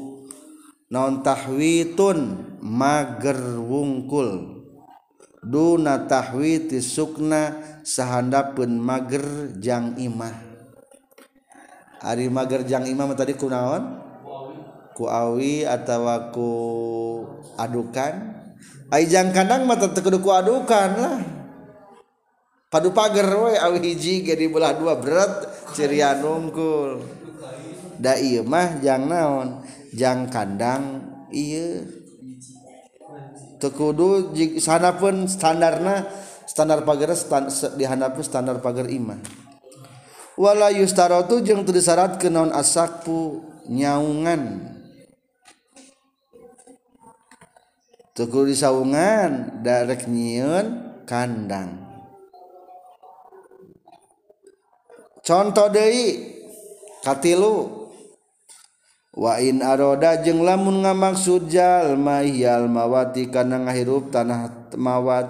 [0.87, 2.19] Non tahwitun?
[2.63, 4.60] Mager wungkul.
[5.41, 10.37] duna tahwi ti sukna sahandapun mager jang imah.
[12.01, 13.97] Ari mager jang imah tadi kunaon
[14.93, 16.49] ku awi atawa ku
[17.57, 18.37] adukan.
[18.93, 21.19] Ai jang kadang mata tekudu ku adukan lah.
[22.71, 25.43] Padu pager we awi hiji jadi belah dua berat
[25.75, 27.03] cirian nungkul
[27.99, 29.59] da ieu mah jang naon?
[29.91, 31.03] Jang kandang
[31.35, 31.83] iya
[33.61, 36.09] tekudu sana pun standarna
[36.49, 39.21] standar pagar stand, dihanapi standar pagar imah.
[40.35, 44.73] Wala yustarotu jeung teu disyarat ke naon asakpu nyaungan.
[48.11, 51.79] Teu di saungan darek nyiun kandang.
[55.21, 56.35] Contoh deui
[57.05, 57.80] katilu.
[59.11, 65.27] wa in aroda jeung lamun ngamaksud jalma yal mawati kana ngahirup tanah mawat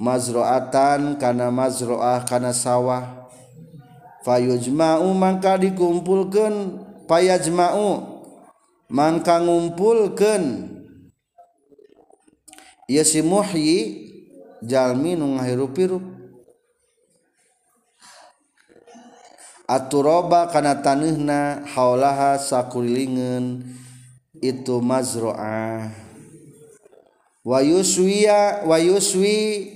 [0.00, 3.24] mazroatan kana mazroah kana sawah.
[4.24, 8.00] Fayujma'u mangka dikumpulkeun payajma'u
[8.88, 10.72] mangka ngumpulkeun.
[12.88, 13.80] Ieu si muhyi
[14.64, 16.13] jalmi nu ngahirup-hirup.
[19.64, 23.64] aturoba kana taneuhna haulaha sakulingan
[24.40, 25.88] itu mazro'ah.
[27.44, 29.68] Wa yuswiya wa yuswi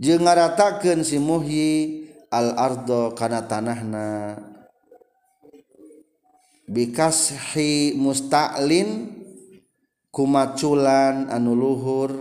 [0.00, 4.40] jeung ngaratakeun si muhyi al ardo kana tanahna
[6.64, 9.12] bikashi musta'lin
[10.08, 12.12] kumaculan anu luhur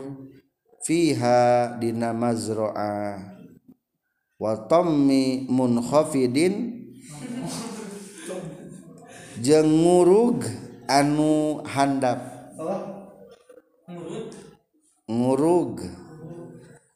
[0.84, 3.20] fiha dina mazro'ah.
[4.42, 6.81] Wa tammi munkhafidin
[9.42, 10.46] jengurug
[10.86, 12.22] anu handap.
[15.10, 15.82] Ngurug?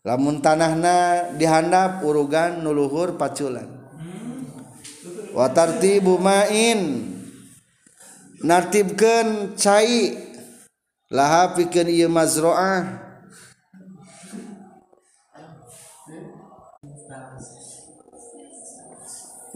[0.05, 3.65] Lamun tanahna dihandap urugan nuluhur paculan.
[3.97, 4.53] Hmm.
[5.33, 7.09] Watarti bumain
[8.45, 10.21] nartibkan cai.
[11.09, 13.01] Laha pikeun ieu mazroah.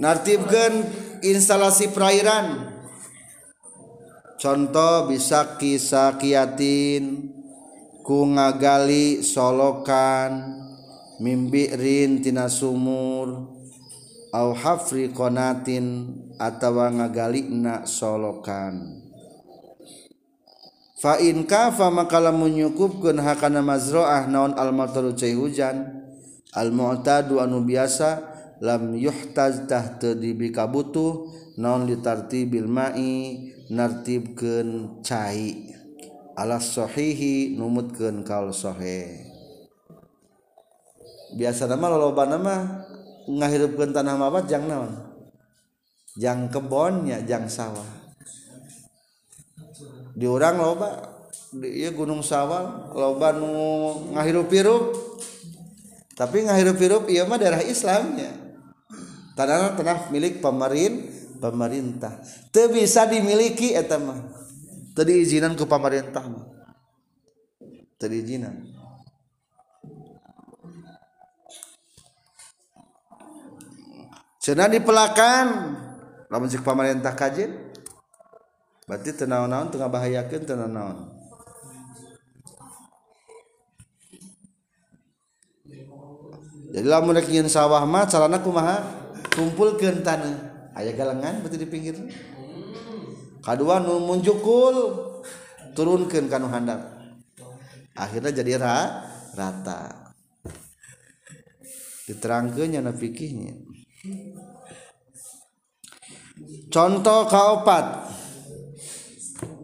[0.01, 0.87] Nartibkan
[1.21, 2.78] instalasi perairan.
[4.39, 7.27] Contoh bisa kisah kiatin
[8.07, 10.55] ku ngagali solokan
[11.19, 13.59] mimbirin tina sumur
[14.31, 19.03] au hafri konatin atawa ngagali na solokan.
[20.99, 22.55] Fa in kafa maka lamun
[23.19, 25.83] hakana mazroah naon al mataru cai hujan
[26.55, 28.19] al mu'tadu anu biasa
[28.59, 35.70] lam yuhtaj tahta dibikabutuh naon litartibil ma'i nartibkeun cai
[36.34, 39.30] alas sahihi numutkeun kaul sahih.
[41.38, 42.61] Biasa nama lolobana mah
[43.30, 44.97] ngahirupkeun tanah mawat jang naon?
[46.17, 47.86] Jang kebonnya jang sawah.
[50.17, 50.89] Di orang loba
[51.53, 53.53] di ieu gunung sawah loba nu
[54.17, 54.84] ngahirup-hirup.
[56.17, 58.34] Tapi ngahirup-hirup ieu mah daerah Islamnya
[59.38, 62.19] tanah tanah milik pemerintah pemerintah.
[62.51, 64.19] Teu bisa dimiliki eta mah.
[64.93, 66.45] Teu diizinan ku pemerintah mah.
[67.95, 68.79] Teu diizinan.
[74.39, 75.47] Cenah dipelakan
[76.31, 77.69] lamun pemerintah kajen
[78.89, 81.09] berarti teu naon-naon teu ngabahayakeun teu naon
[86.69, 88.77] jadi lamun rek sawah mah carana kumaha?
[89.33, 90.49] Kumpulkeun tanah
[90.80, 91.95] aya galengan berarti di pinggir.
[93.43, 94.75] Kedua nu munjukul
[95.75, 96.95] turunkan kanu handap.
[97.99, 99.03] Akhirnya jadi ra,
[99.36, 100.11] rata.
[102.07, 103.53] Diterangkannya na fikihnya.
[106.71, 107.86] Contoh kaopat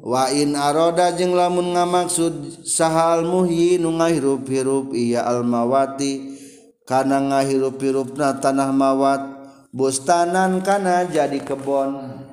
[0.06, 6.38] wa in aroda jeung lamun ngamaksud sahal muhyi nu ngahirup-hirup iya almawati
[6.86, 9.35] kana ngahirup-hirupna tanah mawat
[9.76, 12.24] bustanan kana jadi kebon.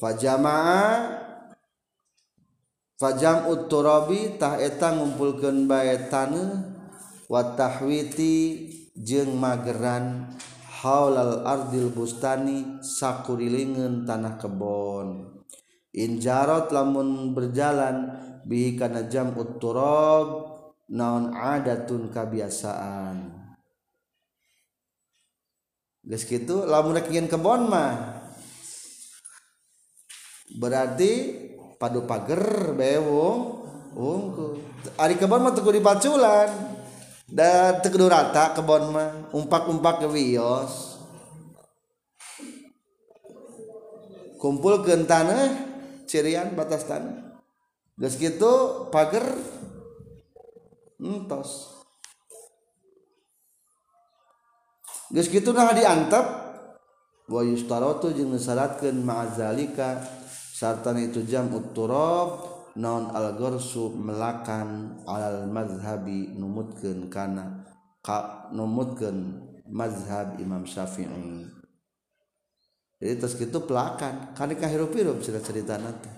[0.00, 1.20] Fajama'a
[2.96, 6.64] fajam uturabi tah eta ngumpulkeun bae taneuh
[7.28, 10.32] wa tahwiti jeung mageran
[10.80, 15.36] haulal ardil bustani sakurilingeun tanah kebon.
[15.92, 18.16] Injarot lamun berjalan
[18.48, 20.48] bihi kana jam utturab
[20.88, 23.39] naon adatun kabiasaan.
[26.10, 28.18] Geus kitu lamun rek kebon mah
[30.58, 31.38] berarti
[31.78, 33.62] padu pager bewong
[33.94, 34.58] unggul
[34.96, 36.50] ari kebon mah teu dipaculan.
[37.30, 40.98] Da teu rata kebon mah umpak-umpak ke wios.
[44.40, 45.52] Kumpulkeun tanah
[46.08, 47.38] cirian batas tanah.
[48.00, 49.22] Geus kitu pager
[50.96, 51.79] entos
[55.10, 56.26] geus kitu nah diantep.
[57.30, 60.02] Wa yustaratu jeung disyaratkeun ma'azalika
[60.50, 62.42] sarta itu jam utturab
[62.74, 67.62] non al gharsu melakan alal mazhabi numutkeun kana
[68.02, 71.46] ka numutkeun mazhab Imam Syafi'i.
[72.98, 74.34] Jadi terus gitu pelakan.
[74.34, 76.10] Kan kahirup-hirup cerita cerita nanti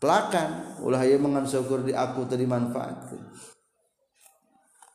[0.00, 0.80] pelakan.
[0.80, 3.12] Ulah ieu mangan syukur di aku tadi manfaat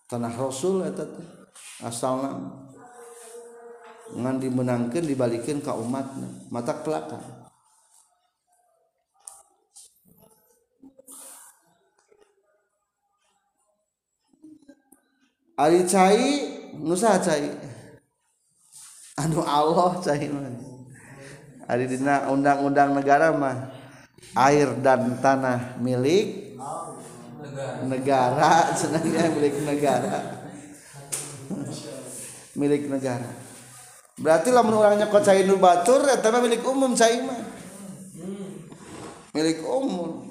[0.08, 1.04] tanah rasul eta
[1.84, 2.32] asalna
[4.16, 7.20] ngan dimenangkan dibalikin ke umatnya mata kelakar.
[15.58, 16.26] Ari cai
[16.78, 17.50] nusa cai?
[19.18, 20.54] Anu Allah cai mah.
[21.68, 23.74] Ari dina undang-undang negara mah
[24.38, 26.56] air dan tanah milik
[27.90, 28.70] negara.
[28.80, 30.46] Senangnya milik negara.
[32.54, 33.47] Milik negara
[34.18, 37.42] berarti lah orangnya kok cai nu batur eta milik umum cai mah
[39.38, 40.26] milik umum.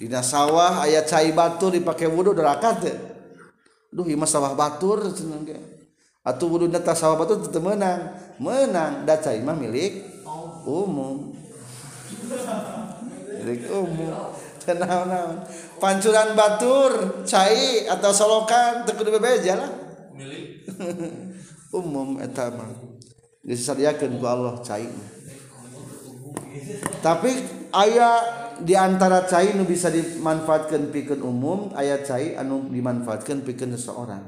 [0.00, 2.96] Di sawah ayat cai batur dipakai wudhu derakat ya.
[3.92, 5.46] Duh ima sawah batur seneng
[6.24, 8.16] atuh wudhu neta sawah batur tetep menang.
[8.40, 9.06] Menang.
[9.06, 10.02] Da cai mah milik
[10.66, 11.36] umum.
[13.38, 14.34] Milik umum.
[14.70, 15.42] Naon-naon
[15.82, 19.72] pancuran batur cai atau solokan teu kudu bebeja lah
[21.80, 22.70] umum etama
[23.44, 24.88] disariakan ku Allah cai.
[27.00, 27.30] Tapi
[27.72, 28.16] ayah
[28.60, 34.24] diantara cai nu bisa dimanfaatkan pikeun umum ayat cai anu dimanfaatkan pikeun seseorang.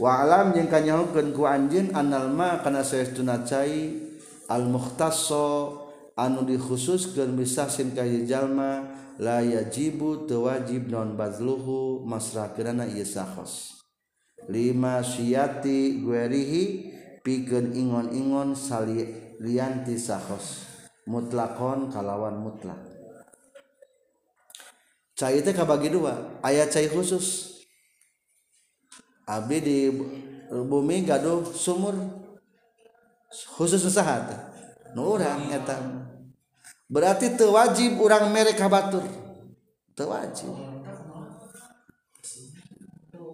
[0.00, 4.00] Wa alam jeung kanyahokeun ku anjeun anal ma kana saestuna cai
[4.48, 5.78] al mukhtasso
[6.16, 8.88] anu dikhususkeun bisa sin ka jalma
[9.20, 13.81] la yajibu teu wajib non bazluhu masrakeunana ieu sakhos.
[14.50, 16.62] lima siyati guerihi
[17.22, 20.66] pikeun ingon-ingon salianti sahos.
[21.06, 22.78] Mutlakon kalawan mutlak.
[25.18, 27.58] Cai teh kabagi dua ayat cai khusus.
[29.26, 29.78] Abdi di
[30.50, 31.94] bumi gaduh sumur.
[33.30, 34.40] Khusus usaha teh.
[34.94, 35.78] Nu urang eta.
[36.86, 39.02] Berarti teu wajib urang mere ka batur
[39.96, 40.71] teu wajib.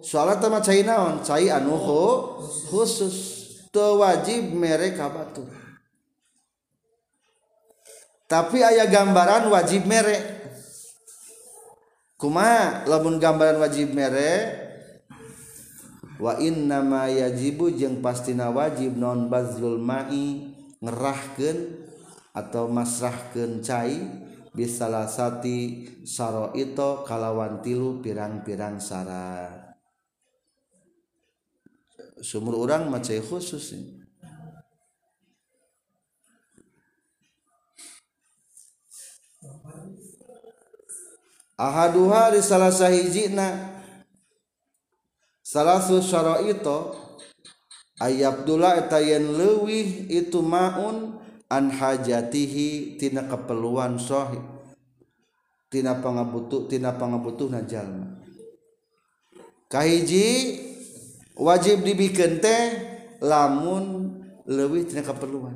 [0.01, 1.75] salat sama cai naon cai anu
[2.69, 3.39] khusus.
[3.69, 5.45] Teu wajib mere ka batu.
[8.25, 10.17] Tapi aya gambaran wajib mere.
[12.17, 14.57] Kumaha lamun gambaran wajib mere
[16.19, 20.51] wa inna ma yajibu jeung pastina wajib non bazlul ma'i
[20.83, 21.57] ngerahkeun
[22.35, 24.01] atau masrahkeun cai
[24.51, 29.68] bisalasati saro itu kalawan tilu pirang-pirang syarat.
[32.21, 33.75] sumur orang macai khusus
[41.59, 43.75] ahaduha di salah sahijina.
[45.43, 46.93] Salah susara itu
[47.99, 54.39] ayabdullah etayen lewih itu maun an hajatihi tina keperluan sahih
[55.73, 58.21] tina pangabutuh tina pangabutuh najalma
[59.73, 60.68] kahiji
[61.39, 62.63] wajib dibikin teh
[63.23, 65.55] lamun lewih tina keperluan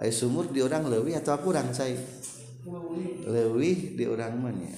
[0.00, 2.00] ay sumur di orang lewih atau kurang saya
[3.28, 4.72] lewih di orang mana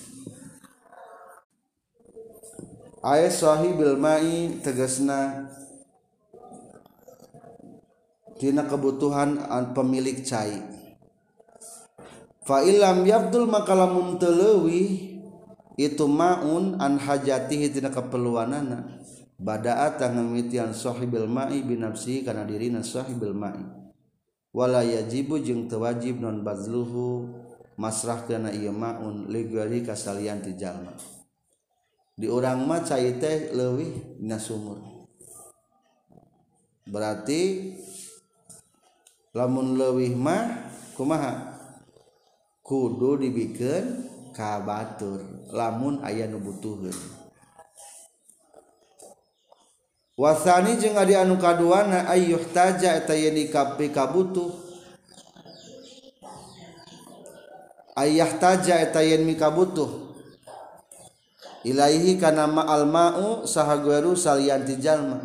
[3.07, 5.47] ayat sahibil mai tegasna
[8.39, 9.43] tina kebutuhan
[9.75, 10.63] pemilik cai.
[12.47, 15.21] Fa ilam yabdul maka lamun leuwih
[15.77, 18.98] itu maun an hajatihi tina keperluanana
[19.39, 23.63] badaat tangamitian sohibil ma'i binafsi karena dirina sohibil ma'i.
[24.51, 27.31] Wala yajibu jeung tewajib non bazluhu
[27.79, 30.93] masrah kana ieu maun ligari kasalian ti jalma.
[32.19, 34.99] Di urang mah cai teh leuwih dina sumur
[36.89, 37.77] berarti
[39.37, 41.55] lamun leuwih mah kumaha?
[42.65, 44.05] Kudu dibikeun
[44.37, 45.25] ka batur.
[45.49, 47.18] Lamun aya nu butuheun.
[50.19, 53.39] wasani jeung ari anu kaduana ayyuh taja eta yeun
[53.95, 54.51] kabutuh
[57.95, 60.09] ayah taja eta yeun mikabutuh
[61.67, 65.21] ilaihi kana ma alma'u saha gueru salian ti jalma.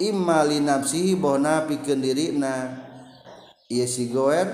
[0.00, 2.72] Imma li nafsihi bona pikeun dirina.
[3.68, 4.48] Ieu si goer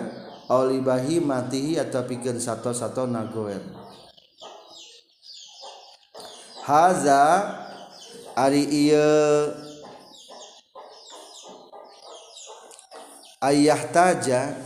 [0.50, 3.62] aulibahi matihi atau pikeun sato-sato na goer.
[6.66, 7.22] Haza
[8.36, 9.08] Ari iya
[13.40, 14.60] ayah taja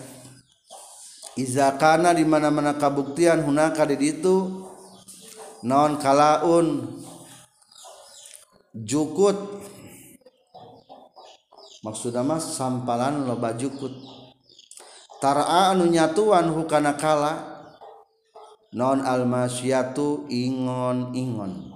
[1.39, 4.67] izakana dimana-mana kabuktian hunaka di itu
[5.63, 6.99] non kalaun
[8.75, 9.39] jukut.
[11.87, 13.95] Maksudnya mas sampalan loba jukut.
[15.23, 17.39] Tara anu nyatuan hukana kala
[18.75, 21.70] non almasyatu ingon ingon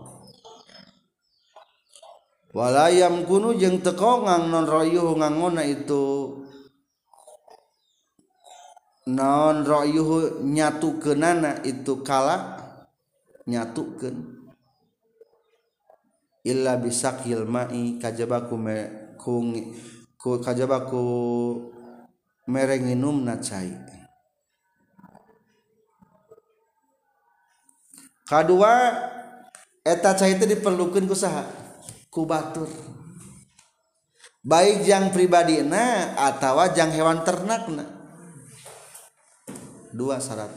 [2.54, 6.38] walayam kunu jeung tekongang non royuhu ngangona itu.
[9.10, 12.56] Non royuhu nyatukeunana itu kala?
[13.44, 14.46] Nyatukeun.
[16.44, 18.76] Illa bisa ma'i kajabaku me,
[19.16, 19.52] kung,
[20.16, 21.04] ku kajabaku
[22.48, 23.72] merenginumna cai.
[28.24, 28.72] Kadua
[29.84, 31.63] eta cai itu diperlukan kusaha saha?
[32.14, 32.70] kubatur.
[34.46, 37.84] Baik yang pribadi na atau yang hewan ternak na
[39.90, 40.54] dua syarat.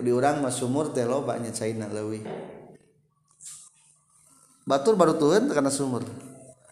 [0.00, 2.24] Diurang mas sumur teh loba nya caina leuwih.
[4.64, 6.08] Batur baru tuhan karena sumur.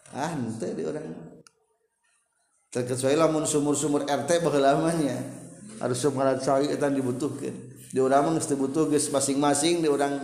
[0.09, 1.37] Ah nte di orang
[2.69, 5.17] terkecuali lamun sumur-sumur RT bahelamanya
[5.81, 7.53] harus sumur cai itu dibutuhkan
[7.89, 10.21] diurang geus dibutuh geus masing-masing diurang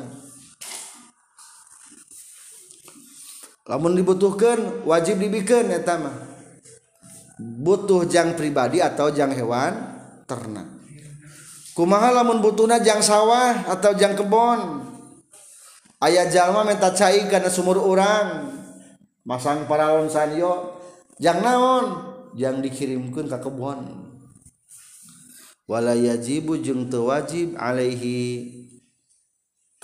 [3.66, 6.14] lamun dibutuhkan wajib dibikin etama
[7.40, 9.76] butuh jang pribadi atau jang hewan
[10.24, 10.68] ternak.
[11.76, 14.88] Kumaha lamun butuhna jang sawah atau jang kebon?
[16.00, 18.56] Ayah jalma minta cai karena sumur orang
[19.28, 20.80] masang paralon sanyo.
[21.20, 22.16] Jang naon?
[22.36, 24.08] Jang dikirimkan ke kebon.
[25.68, 28.48] Wala yajibu jeung teu wajib alaihi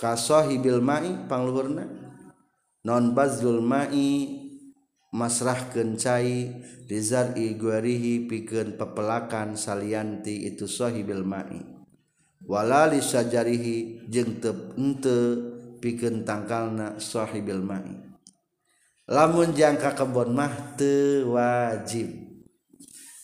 [0.00, 2.01] kasahibil mai pangluhurna.
[2.82, 4.38] non bazul mai
[5.12, 6.50] masrah kencai
[6.88, 11.62] rizari iguarihi pikeun pepelakan salianti itu sahibil mai.
[12.42, 15.20] Wala lisajarihi jeung teu henteu
[15.78, 17.86] pikeun tangkalna sahibil mai.
[19.06, 22.08] Lamun jangka kebon mah teu wajib.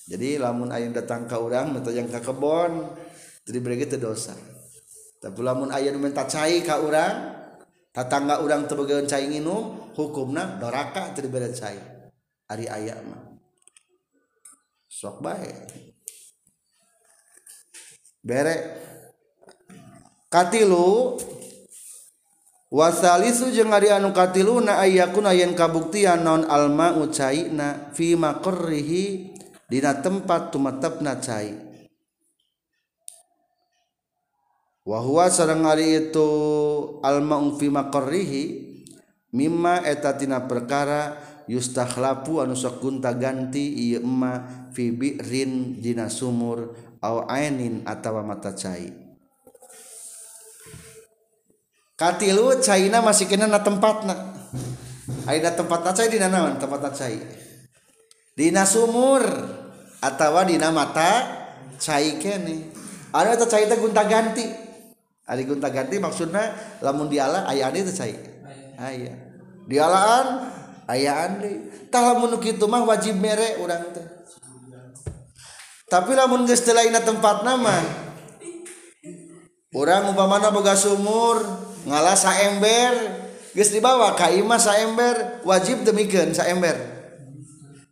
[0.09, 2.95] Jadi lamun aya datang ka urang minta jangka kebon
[3.43, 4.39] teu diberi itu dosa.
[5.19, 7.38] Tapi lamun aya nu minta cai ka urang
[7.93, 11.79] tatangga urang teu bageun cai nginum hukumna doraka teu beda cai.
[12.49, 13.37] Ari aya mah.
[14.89, 15.53] Sok bae.
[18.25, 18.57] Bere.
[20.33, 21.17] Katilu
[22.73, 29.37] wasalisu jeung ari anu katiluna ayyakuna yen kabuktian non alma ucaina fi maqrihi
[29.69, 31.68] dina tempat tumetepna cai.
[34.89, 36.31] Wahwa sareng ari itu
[37.05, 38.45] almaung fi maqarrihi
[39.37, 46.73] mimma eta tina perkara yustakhlafu anu gunta ganti ieu emma fi bi'rin dina sumur
[47.05, 48.89] au ainin atawa mata cai.
[51.99, 54.15] Katilu caina masih kena na tempatna.
[55.29, 56.57] Ayeuna tempatna cai dina naon?
[56.57, 57.19] Tempatna cai.
[58.39, 59.21] Dina sumur
[60.01, 61.11] atau dina mata
[61.77, 62.73] cai kene.
[63.13, 64.68] Ada atau cai teh gunta ganti
[65.29, 68.17] Ari gunta ganti maksudnya lamun dialah ayah ade teh cai.
[68.81, 69.13] Ayah.
[69.13, 69.17] Ah,
[69.69, 70.27] Dialaan
[70.89, 71.69] ayah ade.
[71.93, 74.09] Tah lamun kitu mah wajib mere urang teh.
[75.89, 77.77] Tapi lamun geus teu lainna tempat nama.
[79.77, 81.45] Urang umpamana boga sumur
[81.85, 82.97] ngalah saember
[83.53, 86.77] geus dibawa ka imah saember wajib demikeun saember.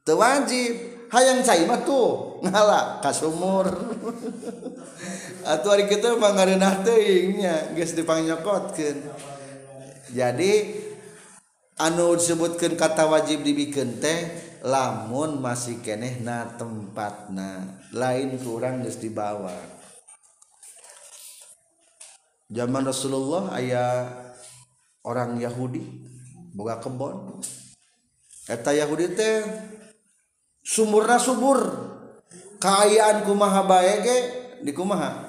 [0.08, 0.72] Teu wajib
[1.12, 3.68] hayang cai mah tuh ngalah ka sumur.
[5.46, 8.98] atuh hari kitu mah ngareunah teuing nya geus dipangnyokotkeun
[10.10, 10.52] jadi
[11.78, 19.54] anu disebutkeun kata wajib dibikeun teh lamun masih keneh na tempatna lain kurang geus dibawa.
[22.46, 24.06] Zaman Rasulullah ayah
[25.02, 25.82] orang Yahudi
[26.54, 27.42] boga kebon.
[28.46, 29.42] Eta Yahudi teh
[30.62, 31.58] sumurna subur.
[32.56, 33.66] Kaayaan kumaha
[34.00, 34.18] ge
[34.64, 35.25] di kumaha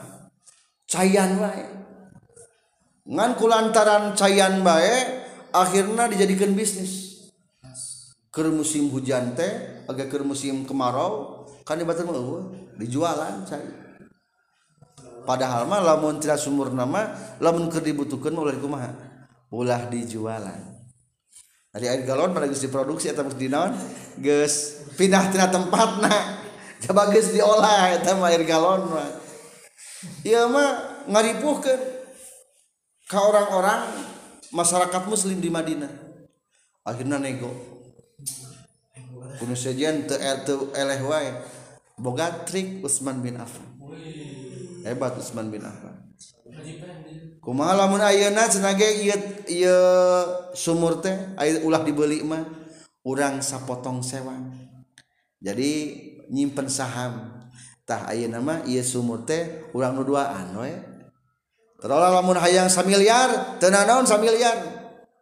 [0.88, 1.66] cayan bae.
[3.08, 7.32] Ngan kulantaran cayan bae akhirnya dijadikan bisnis.
[8.32, 13.88] Ke musim hujan teh agak ke musim kemarau kan ibarat mau dijualan cai.
[15.28, 17.12] Padahal mah lamun tidak sumur nama
[17.44, 18.96] lamun keur dibutuhkan oleh kumaha?
[19.52, 20.78] Ulah dijualan.
[21.68, 23.76] Dari air galon pada geus diproduksi atau geus dinaon
[24.24, 26.10] geus pindah tina tempatna.
[26.88, 29.10] Coba geus diolah eta mah air galon mah.
[30.22, 31.82] Iya mah ngaripuhkeun
[33.08, 33.88] ke orang-orang
[34.54, 35.90] masyarakat muslim di Madinah.
[36.86, 37.50] Akhirnya nego.
[39.38, 41.32] Kuno sejian teu teu eleh wae.
[41.98, 43.66] Boga trik Utsman bin Affan.
[44.86, 45.98] Hebat Utsman bin Affan.
[47.42, 49.18] Kumaha lamun ayeuna cenah ge ieu
[49.50, 49.80] ieu
[50.52, 51.16] sumur teh
[51.64, 52.44] ulah dibeli mah
[53.08, 54.36] urang sapotong sewa.
[55.38, 55.72] Jadi
[56.28, 57.37] nyimpen saham
[57.88, 60.76] tah ayeuna nama ieu sumur teh urang nu duaan we.
[61.80, 64.60] Talola lamun hayang samiliar teu naon samiliar?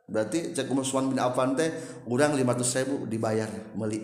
[0.09, 1.70] Berarti cek Usman bin Affan teh
[2.09, 3.45] urang 500.000 dibayar
[3.78, 4.01] meuli.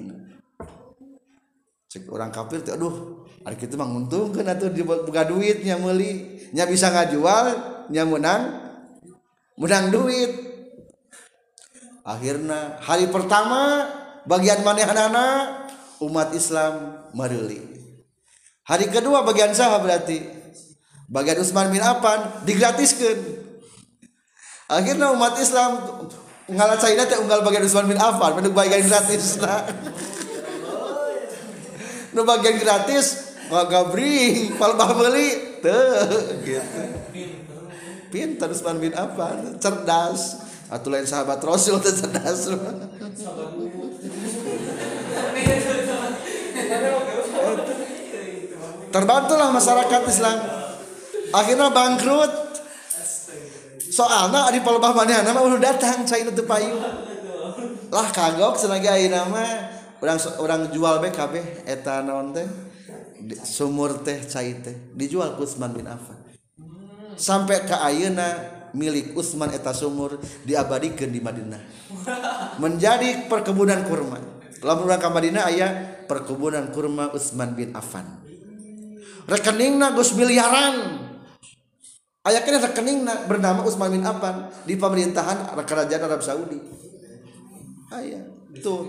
[1.90, 6.38] Cek orang kafir teh aduh ari kitu mah nguntungkeun atuh dibuka duit nya meuli.
[6.54, 7.46] Nya bisa ngajual
[7.90, 8.62] nya menang
[9.58, 10.54] menang duit.
[12.06, 13.90] Akhirnya hari pertama
[14.30, 15.66] bagian manehna
[15.98, 17.81] umat Islam meuli
[18.66, 20.22] hari kedua bagian sah berarti
[21.12, 23.18] bagian Utsman bin Affan digratiskan
[24.72, 25.72] akhirnya umat Islam
[26.52, 29.64] ngalah China teh unggal bagian Utsman bin Affan pada bagian gratis nah.
[32.16, 36.84] nu bagian gratis nggak gabring pal beli tuh gitu
[38.12, 42.48] pintar Utsman bin Affan cerdas atau lain sahabat Rasul teh cerdas
[48.92, 50.38] terbantulah masyarakat Islam.
[51.32, 52.32] Akhirnya bangkrut.
[53.92, 56.80] Soalnya di pelubah mana nama udah datang saya itu payu
[57.92, 59.44] lah kagok senaga nama.
[60.02, 62.48] Orang orang jual BKB eta naon teh.
[63.44, 64.96] Sumur teh cai teh.
[64.96, 66.18] Dijual Usman bin Affan.
[67.20, 70.18] Sampai ke ayeuna milik Utsman eta sumur
[70.48, 71.62] diabadikan di Madinah.
[72.58, 74.18] Menjadi perkebunan kurma.
[74.64, 75.68] Lamun urang ka Madinah aya
[76.08, 78.31] perkebunan kurma Utsman bin Affan.
[79.28, 81.08] rekening nagus miliaran.
[82.22, 86.62] Ayaknya rekening na, bernama Utsman bin Affan di pemerintahan kerajaan Arab Saudi.
[87.90, 88.22] Ayah
[88.62, 88.88] tuh.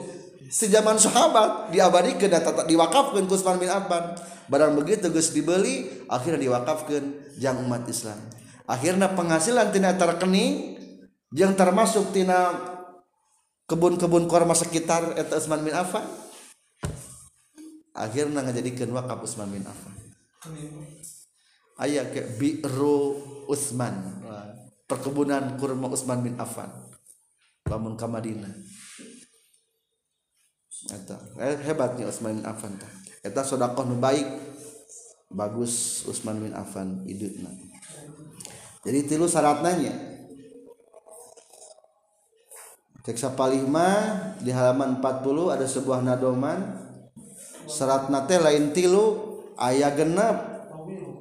[0.52, 4.20] Sejaman sahabat diabadikan tata diwakafkan ke Utsman bin Affan.
[4.52, 7.00] Barang begitu geus dibeli akhirnya diwakafkan
[7.40, 8.20] jang umat Islam.
[8.68, 10.76] Akhirnya penghasilan tina terkening
[11.32, 12.52] yang termasuk tina
[13.64, 16.04] kebun-kebun korma sekitar eta Utsman bin Affan.
[17.96, 20.01] Akhirnya ngajadikan wakaf Utsman bin Affan.
[21.82, 23.18] Ayah ke bi'ru
[23.50, 24.22] Utsman
[24.86, 26.68] perkebunan kurma Utsman bin Affan.
[27.70, 28.52] Lamun ka Madinah.
[30.92, 31.16] Eta.
[31.40, 32.92] Eh, hebatnya Utsman bin Affan tah.
[33.24, 34.28] Eta sedekah nu baik.
[35.32, 37.48] Bagus Utsman bin Affan idutna
[38.82, 39.94] jadi tilu syaratnya
[43.02, 43.90] Cek sapalihma
[44.38, 46.86] di halaman 40 ada sebuah nadoman.
[47.66, 50.36] Serat nate lain tilu ayah genap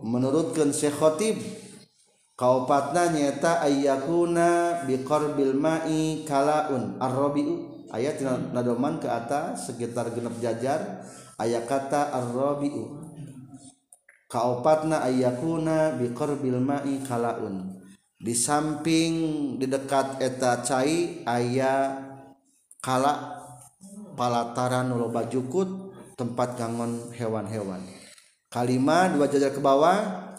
[0.05, 1.41] menurutkan Syekhotib
[2.35, 8.23] kaupatna nyata ayyakuna biqarbil ma'i kalaun arrobiu ayat
[8.55, 11.05] nadoman ke atas sekitar genep jajar
[11.37, 13.01] ayat kata arrobiu
[14.31, 17.77] kaupatna ayyakuna biqarbil ma'i kalaun.
[18.21, 19.13] Di samping
[19.57, 21.99] di dekat eta cai ayah
[22.77, 23.41] kala
[24.13, 25.67] palataran nulo bajukut
[26.15, 27.81] tempat gangon hewan-hewan.
[28.51, 30.29] Kalimat dua jajar ke bawah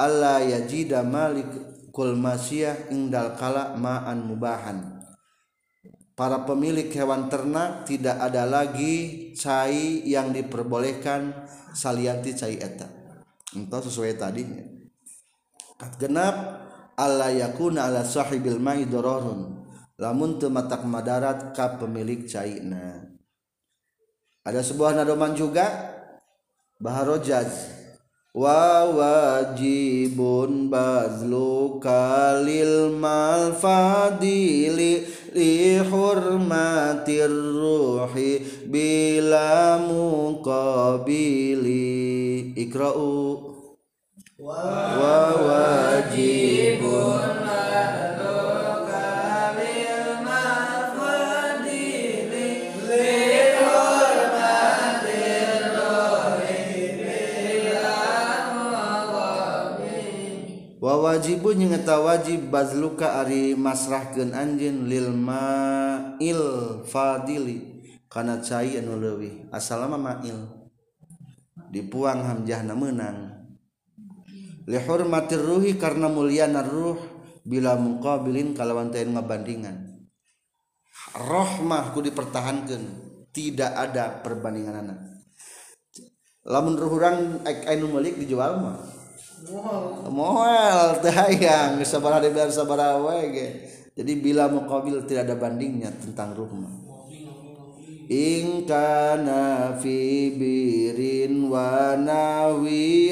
[0.00, 1.46] Allah yajida malik
[1.92, 5.04] kul masyah indal kala ma'an mubahan.
[6.16, 11.32] Para pemilik hewan ternak tidak ada lagi cai yang diperbolehkan
[11.76, 12.88] salianti cai eta.
[13.52, 14.64] Entah sesuai tadinya
[15.80, 16.36] kat genap
[17.00, 19.64] Allah yakuna ala sahibil ma'i dororun.
[20.00, 23.04] Lamun teu matak madarat ka pemilik caina.
[24.44, 25.99] Ada sebuah nadoman juga
[26.80, 27.68] baharojaz
[28.32, 35.04] wa wajibun bazlu kalil mal fadili
[35.36, 41.76] li hurmatir ruhi bila muqabili.
[42.56, 43.44] Ikra'u
[44.40, 47.39] wa wajibun
[61.00, 66.42] wajibun nyengeta wajib bazluka ari masrahkeun anjeun lil ma'il
[66.84, 67.80] fadili.
[68.10, 69.48] Kana cai anu leuwih.
[69.48, 70.36] Asalama ma'il.
[71.72, 73.48] Dipuang hamjahna meunang.
[74.68, 76.98] Li hurmatir ruhi karena mulyana ruh
[77.42, 80.06] bila muqabilin kalawan teu ngabandingan.
[81.16, 82.84] Rahmah ku dipertahankeun.
[83.30, 85.10] Tidak ada perbandingan anak
[86.46, 88.99] lamun ruh urang anu melik dijual mah.
[90.10, 91.80] Moal tayang.
[91.86, 96.90] Sabar dibilang sabar wae jadi bila muqabil tidak ada bandingnya tentang rumah
[98.10, 101.46] in kana fi birin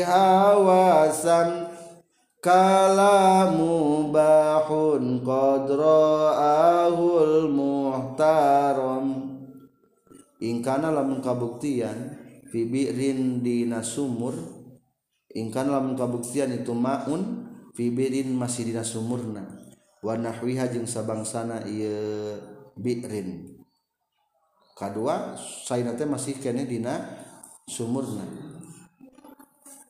[0.03, 1.70] hawasan
[2.43, 9.07] kalamu bahun qadra'ahul muhtaram.
[10.43, 12.18] In kana lamun kabuktian
[12.51, 14.57] fi birin dina sumur
[15.39, 17.47] ingkan lamun kabuktian itu maun
[17.78, 19.47] fibirin masih dina sumurna.
[20.03, 22.39] Wanahwiha jeung sabangsana ieu
[22.74, 23.59] birin.
[24.78, 27.18] Kedua saina teh masih kene dina
[27.66, 28.26] sumurna.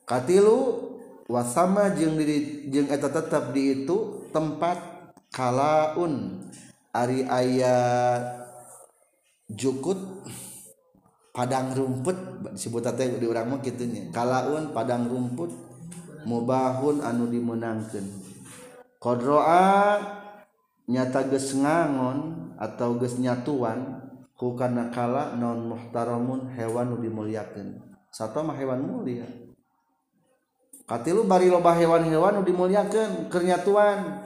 [0.05, 0.89] Katilu
[1.29, 4.77] wasama jeung diri jeung eta tetap di itu tempat
[5.29, 6.45] kalaun.
[6.89, 7.77] Ari aya
[9.45, 10.25] jukut
[11.31, 12.17] padang rumput
[12.55, 15.53] disebut di orang mah kitunya kalaun padang rumput
[16.25, 18.05] mubahun anu dimenangkan
[18.99, 19.97] kodroa
[20.89, 23.99] nyata geus ngangon atau geus nyatuan
[24.39, 27.75] ku kana kala non muhtaramun hewan nu dimuliakeun.
[28.07, 29.27] Sato mah hewan mulia.
[30.87, 34.23] Katilu bari loba hewan-hewan nu dimuliakeun keur nyatuan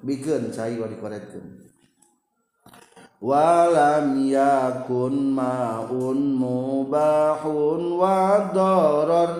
[0.00, 1.65] bikeun cai wadi koretkeun.
[3.20, 9.32] walam yakun maun mubahun wa darar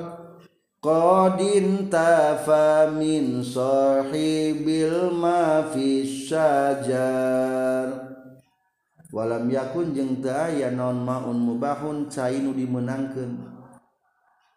[0.81, 8.07] qadin tafa min sahibil ma fi syajar.
[9.12, 13.33] Walam yakun jeung teu aya naon maun mubahun cai nu dimenangkeun.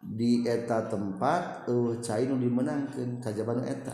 [0.00, 3.92] Di eta tempat eueuh cai nu dimenangkeun kajaban eta.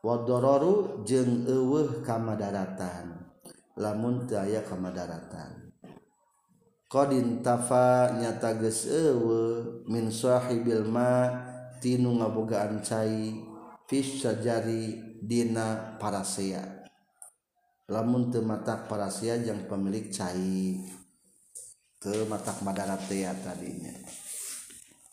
[0.00, 3.19] Wa dororu jeung eueuh kamadaratan
[3.78, 5.70] lamun aya kamadaratan.
[6.90, 9.42] Qdintafa nyata ewe
[9.86, 11.30] min sahibil ma
[11.78, 13.38] tinu ngabogaan cai
[13.86, 16.82] fis sajari dina parasea.
[17.86, 20.82] Lamun teu matak parasea jeung pemilik cai
[22.02, 23.94] teu matak madarat tadinya.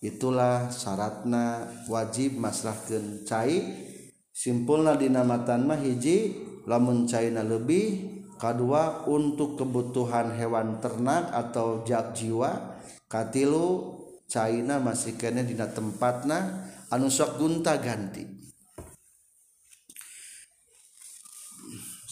[0.01, 3.85] Itulah syaratna wajib maslahkeun cai.
[4.33, 6.37] Simpulna dina matan mah hiji
[6.69, 12.77] lamun caina lebih kedua untuk kebutuhan hewan ternak atau jak jiwa
[13.09, 13.97] katilu
[14.29, 18.37] caina masih kene dina tempatna anu sok gunta ganti.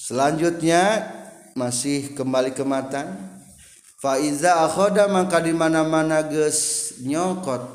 [0.05, 1.01] Selanjutnya
[1.57, 3.41] masih kembali ke matan.
[3.97, 7.65] Faiza akhoda maka di mana-mana geus nyokot.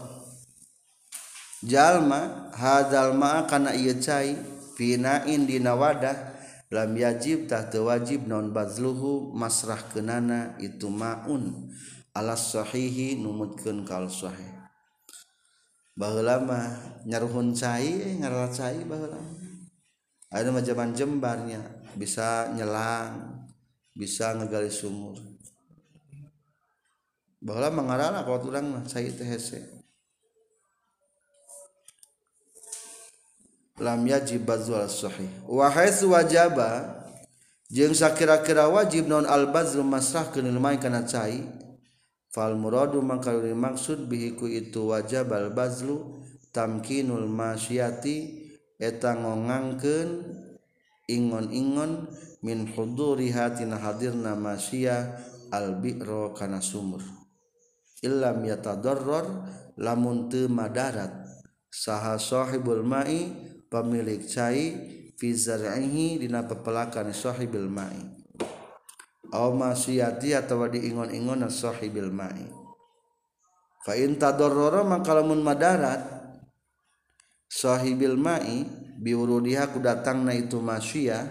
[1.66, 4.38] Jalma hadal ma kana ieu cai
[4.78, 6.39] finain dina wadah
[6.70, 11.70] lam yajib tah teu wajib non badluhu masrah kenana itu maun.
[12.10, 14.60] Alas sahihi numutkeun kal sahih.
[15.94, 16.66] Baheula mah
[17.06, 19.20] nyaruhun cai eh, ngarat cai baheula
[20.30, 21.58] ada macam jembarnya
[21.98, 23.42] bisa nyelang
[23.98, 25.18] bisa ngegali sumur.
[27.42, 29.79] Baheula mah ngarana kalau urang mah cai teh hese.
[33.80, 35.26] lam yajib bazul sahih.
[35.48, 37.00] Wa haitsu wajaba
[37.72, 41.40] jeung sakira-kira wajib non al bazlu masrah keun main kana cai
[42.30, 46.22] fal muradu maka maksud bihi ku itu wajib al bazlu
[46.52, 50.38] tamkinul masyati eta ngongangkeun
[51.10, 52.06] ingon-ingon
[52.44, 55.16] min huduriha tina hadirna masyiah
[55.50, 57.02] al bi'ra kana sumur.
[58.00, 59.26] Illam yatadarrar
[59.76, 61.12] lamun teu madarat.
[61.70, 64.74] Saha sahibul ma'i pemilik cai
[65.14, 68.02] fi zar'ihi dina pepelakan sahibil ma'i.
[69.30, 72.50] Aw masiyati atawa diingon-ingon sahibil ma'i.
[73.86, 76.02] Fa in tadarrara maka lamun madarat
[77.46, 78.66] sahibil ma'i
[79.00, 81.24] biurudiha ku datangna itu masya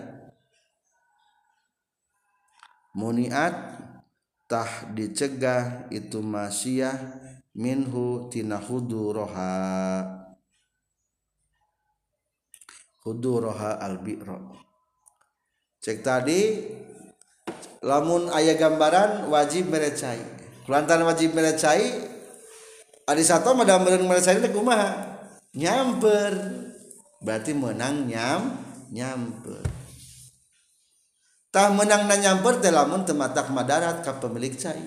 [2.97, 3.53] muniat
[4.49, 6.97] tah dicegah itu masya
[7.53, 8.57] minhu tina
[13.05, 14.59] huduraha albiro
[15.79, 16.41] cek tadi
[17.83, 20.19] lamun ayah gambaran wajib merecai.
[20.69, 22.05] Lantaran wajib merecai
[23.09, 25.17] ada satu madam meren merecai itu kumaha?
[25.57, 26.33] Nyamper.
[27.25, 28.53] Berarti menang nyam
[28.93, 29.65] nyamper.
[31.49, 34.77] Tah menang na nyamper teh lamun tematak madarat ke pemilik cai.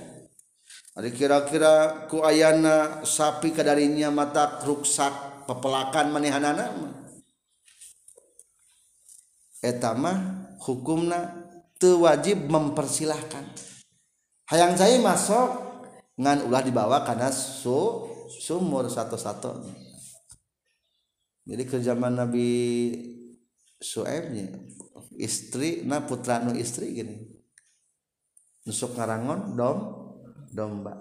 [0.95, 7.02] Ada kira-kira ku ayana sapi kadarinya matak ruksak pepelakan manehanana mah.
[9.63, 11.47] Etama hukumna
[11.83, 13.43] wajib mempersilahkan.
[14.51, 15.51] Hayang saya masuk
[16.15, 19.67] ngan ulah dibawa karena su sumur satu-satu
[21.43, 22.49] jadi ke zaman Nabi
[23.83, 24.47] Su'aibnya
[25.19, 27.19] istri na putra nu istri gini.
[28.63, 29.79] Nusuk ngarangon dom
[30.55, 30.95] domba.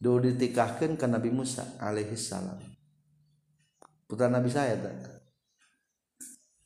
[0.00, 2.56] Dulu ditikahkan ke Nabi Musa alaihi salam.
[4.08, 5.20] Putra Nabi saya tak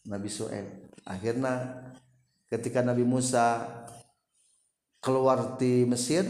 [0.06, 1.84] Nabi Su'aib akhirnya
[2.50, 3.64] ketika Nabi Musa
[5.00, 6.26] keluar di Mesir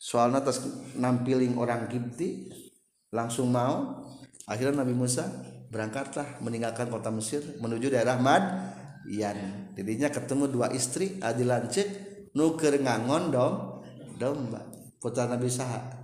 [0.00, 0.64] soalnya atas
[0.96, 2.48] nampiling orang Kipti
[3.10, 4.06] langsung mau
[4.46, 5.26] akhirnya Nabi Musa
[5.70, 8.44] berangkatlah meninggalkan kota Mesir menuju daerah Mad
[9.10, 11.88] Yan jadinya ketemu dua istri adilancik
[12.36, 13.54] nuker ngangon dong
[14.20, 14.60] domba
[15.00, 15.98] putra Nabi Saha.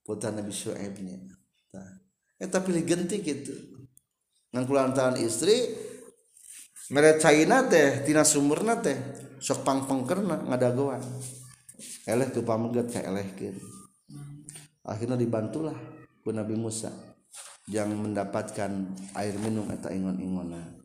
[0.00, 1.20] Putra Nabi Syuaibnya
[1.76, 2.00] nah,
[2.40, 3.52] eh tapi genti gitu.
[4.48, 5.52] Kulantaran istri
[6.88, 8.96] mere China teh tina sumurna teh
[9.38, 11.02] sok pang pengkerna ngadagoan.
[12.08, 13.56] Eleh tu pameget ka elehkeun.
[14.88, 15.76] Akhirnya dibantulah
[16.24, 16.88] ku Nabi Musa
[17.68, 18.72] yang mendapatkan
[19.12, 20.78] air minum eta ingon-ingona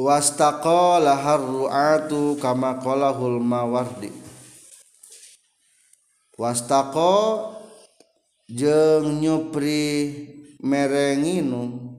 [0.00, 4.08] wastaqala harru'atu kama qalahul mawardi.
[6.40, 7.52] Wastaqo
[8.48, 11.96] jeng nyupri merenginum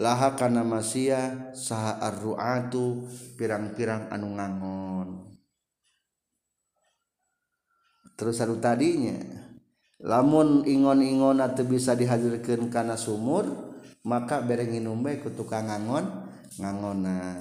[0.00, 3.04] laha kana masia saha arruatu
[3.36, 5.08] pirang-pirang anu ngangon.
[8.16, 9.16] Terus anu tadinya
[10.00, 13.48] lamun ingon-ingon atau bisa dihadirkan karena sumur
[14.00, 16.08] maka berenginum baik ku tukang ngangon
[16.56, 17.40] ngangona.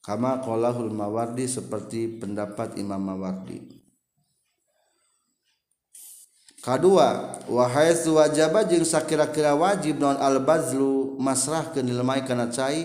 [0.00, 3.79] Kama kolahul mawardi seperti pendapat imam mawardi.
[6.60, 11.80] kedua wahai suwajaba jeung sakira-kira wajib non al-bazlu masrah ke
[12.28, 12.84] kana cai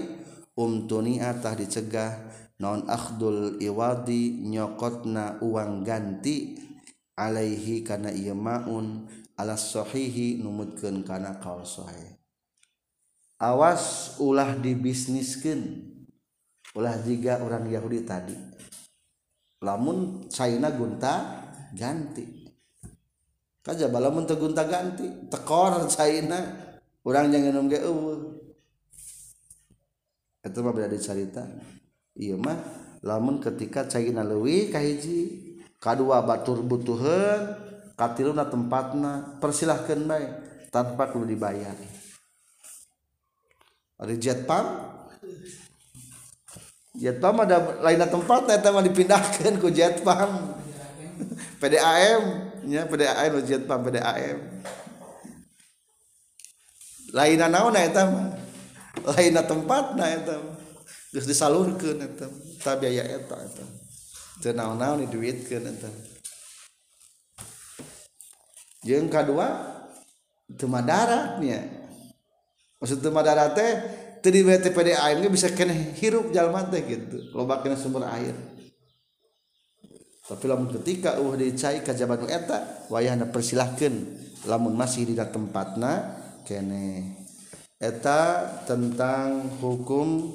[0.56, 2.16] umtuni atah dicegah
[2.56, 6.56] non akhdul iwadi nyokotna uang ganti
[7.20, 12.16] alaihi kana ieu maun alas sahihi numutkeun kana qaul sahih.
[13.36, 15.92] Awas ulah dibisniskeun
[16.80, 18.36] ulah jika orang Yahudi tadi.
[19.60, 21.44] Lamun sayana gunta
[21.76, 22.45] ganti.
[23.66, 26.38] kaja balamun tegunta ganti tekor China
[27.02, 28.38] orang jangan minum ge eueuh.
[30.46, 31.42] Eta mah beda cerita
[32.14, 32.62] iya mah
[33.02, 37.58] lamun ketika China leuwih kahiji kadua batur butuhan
[37.98, 40.32] katiluna tempatna persilahkan baik
[40.70, 41.74] tanpa perlu dibayar.
[43.98, 44.70] Ada jet pump?
[46.94, 50.62] Jet pump ada lain tempat eta mah dipindahkan ke jet pump.
[51.64, 54.38] PDAM nya PDAM nu jetpam PDAM
[57.14, 58.28] lainna naon eta mah
[59.14, 60.36] lainna tempatna eta
[61.14, 62.26] geus disalurkeun eta
[62.60, 63.64] ta biaya eta eta
[64.42, 65.90] teu naon-naon diduitkeun eta
[68.84, 69.48] jeung kadua
[70.58, 71.62] teu madaratnya
[72.82, 73.72] maksud teu madarat teh
[74.26, 78.55] teu di PDAM bisa kena hirup jalma teh gitu loba kena sumber air
[80.26, 84.26] tapi lamun ketika uh dicai ka jabatan eta wayahna persilahkeun.
[84.50, 87.18] Lamun masih di tempatna kene.
[87.78, 90.34] Eta tentang hukum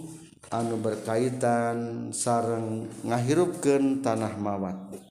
[0.50, 5.09] anu berkaitan sareng ngahirupkeun tanah mawat.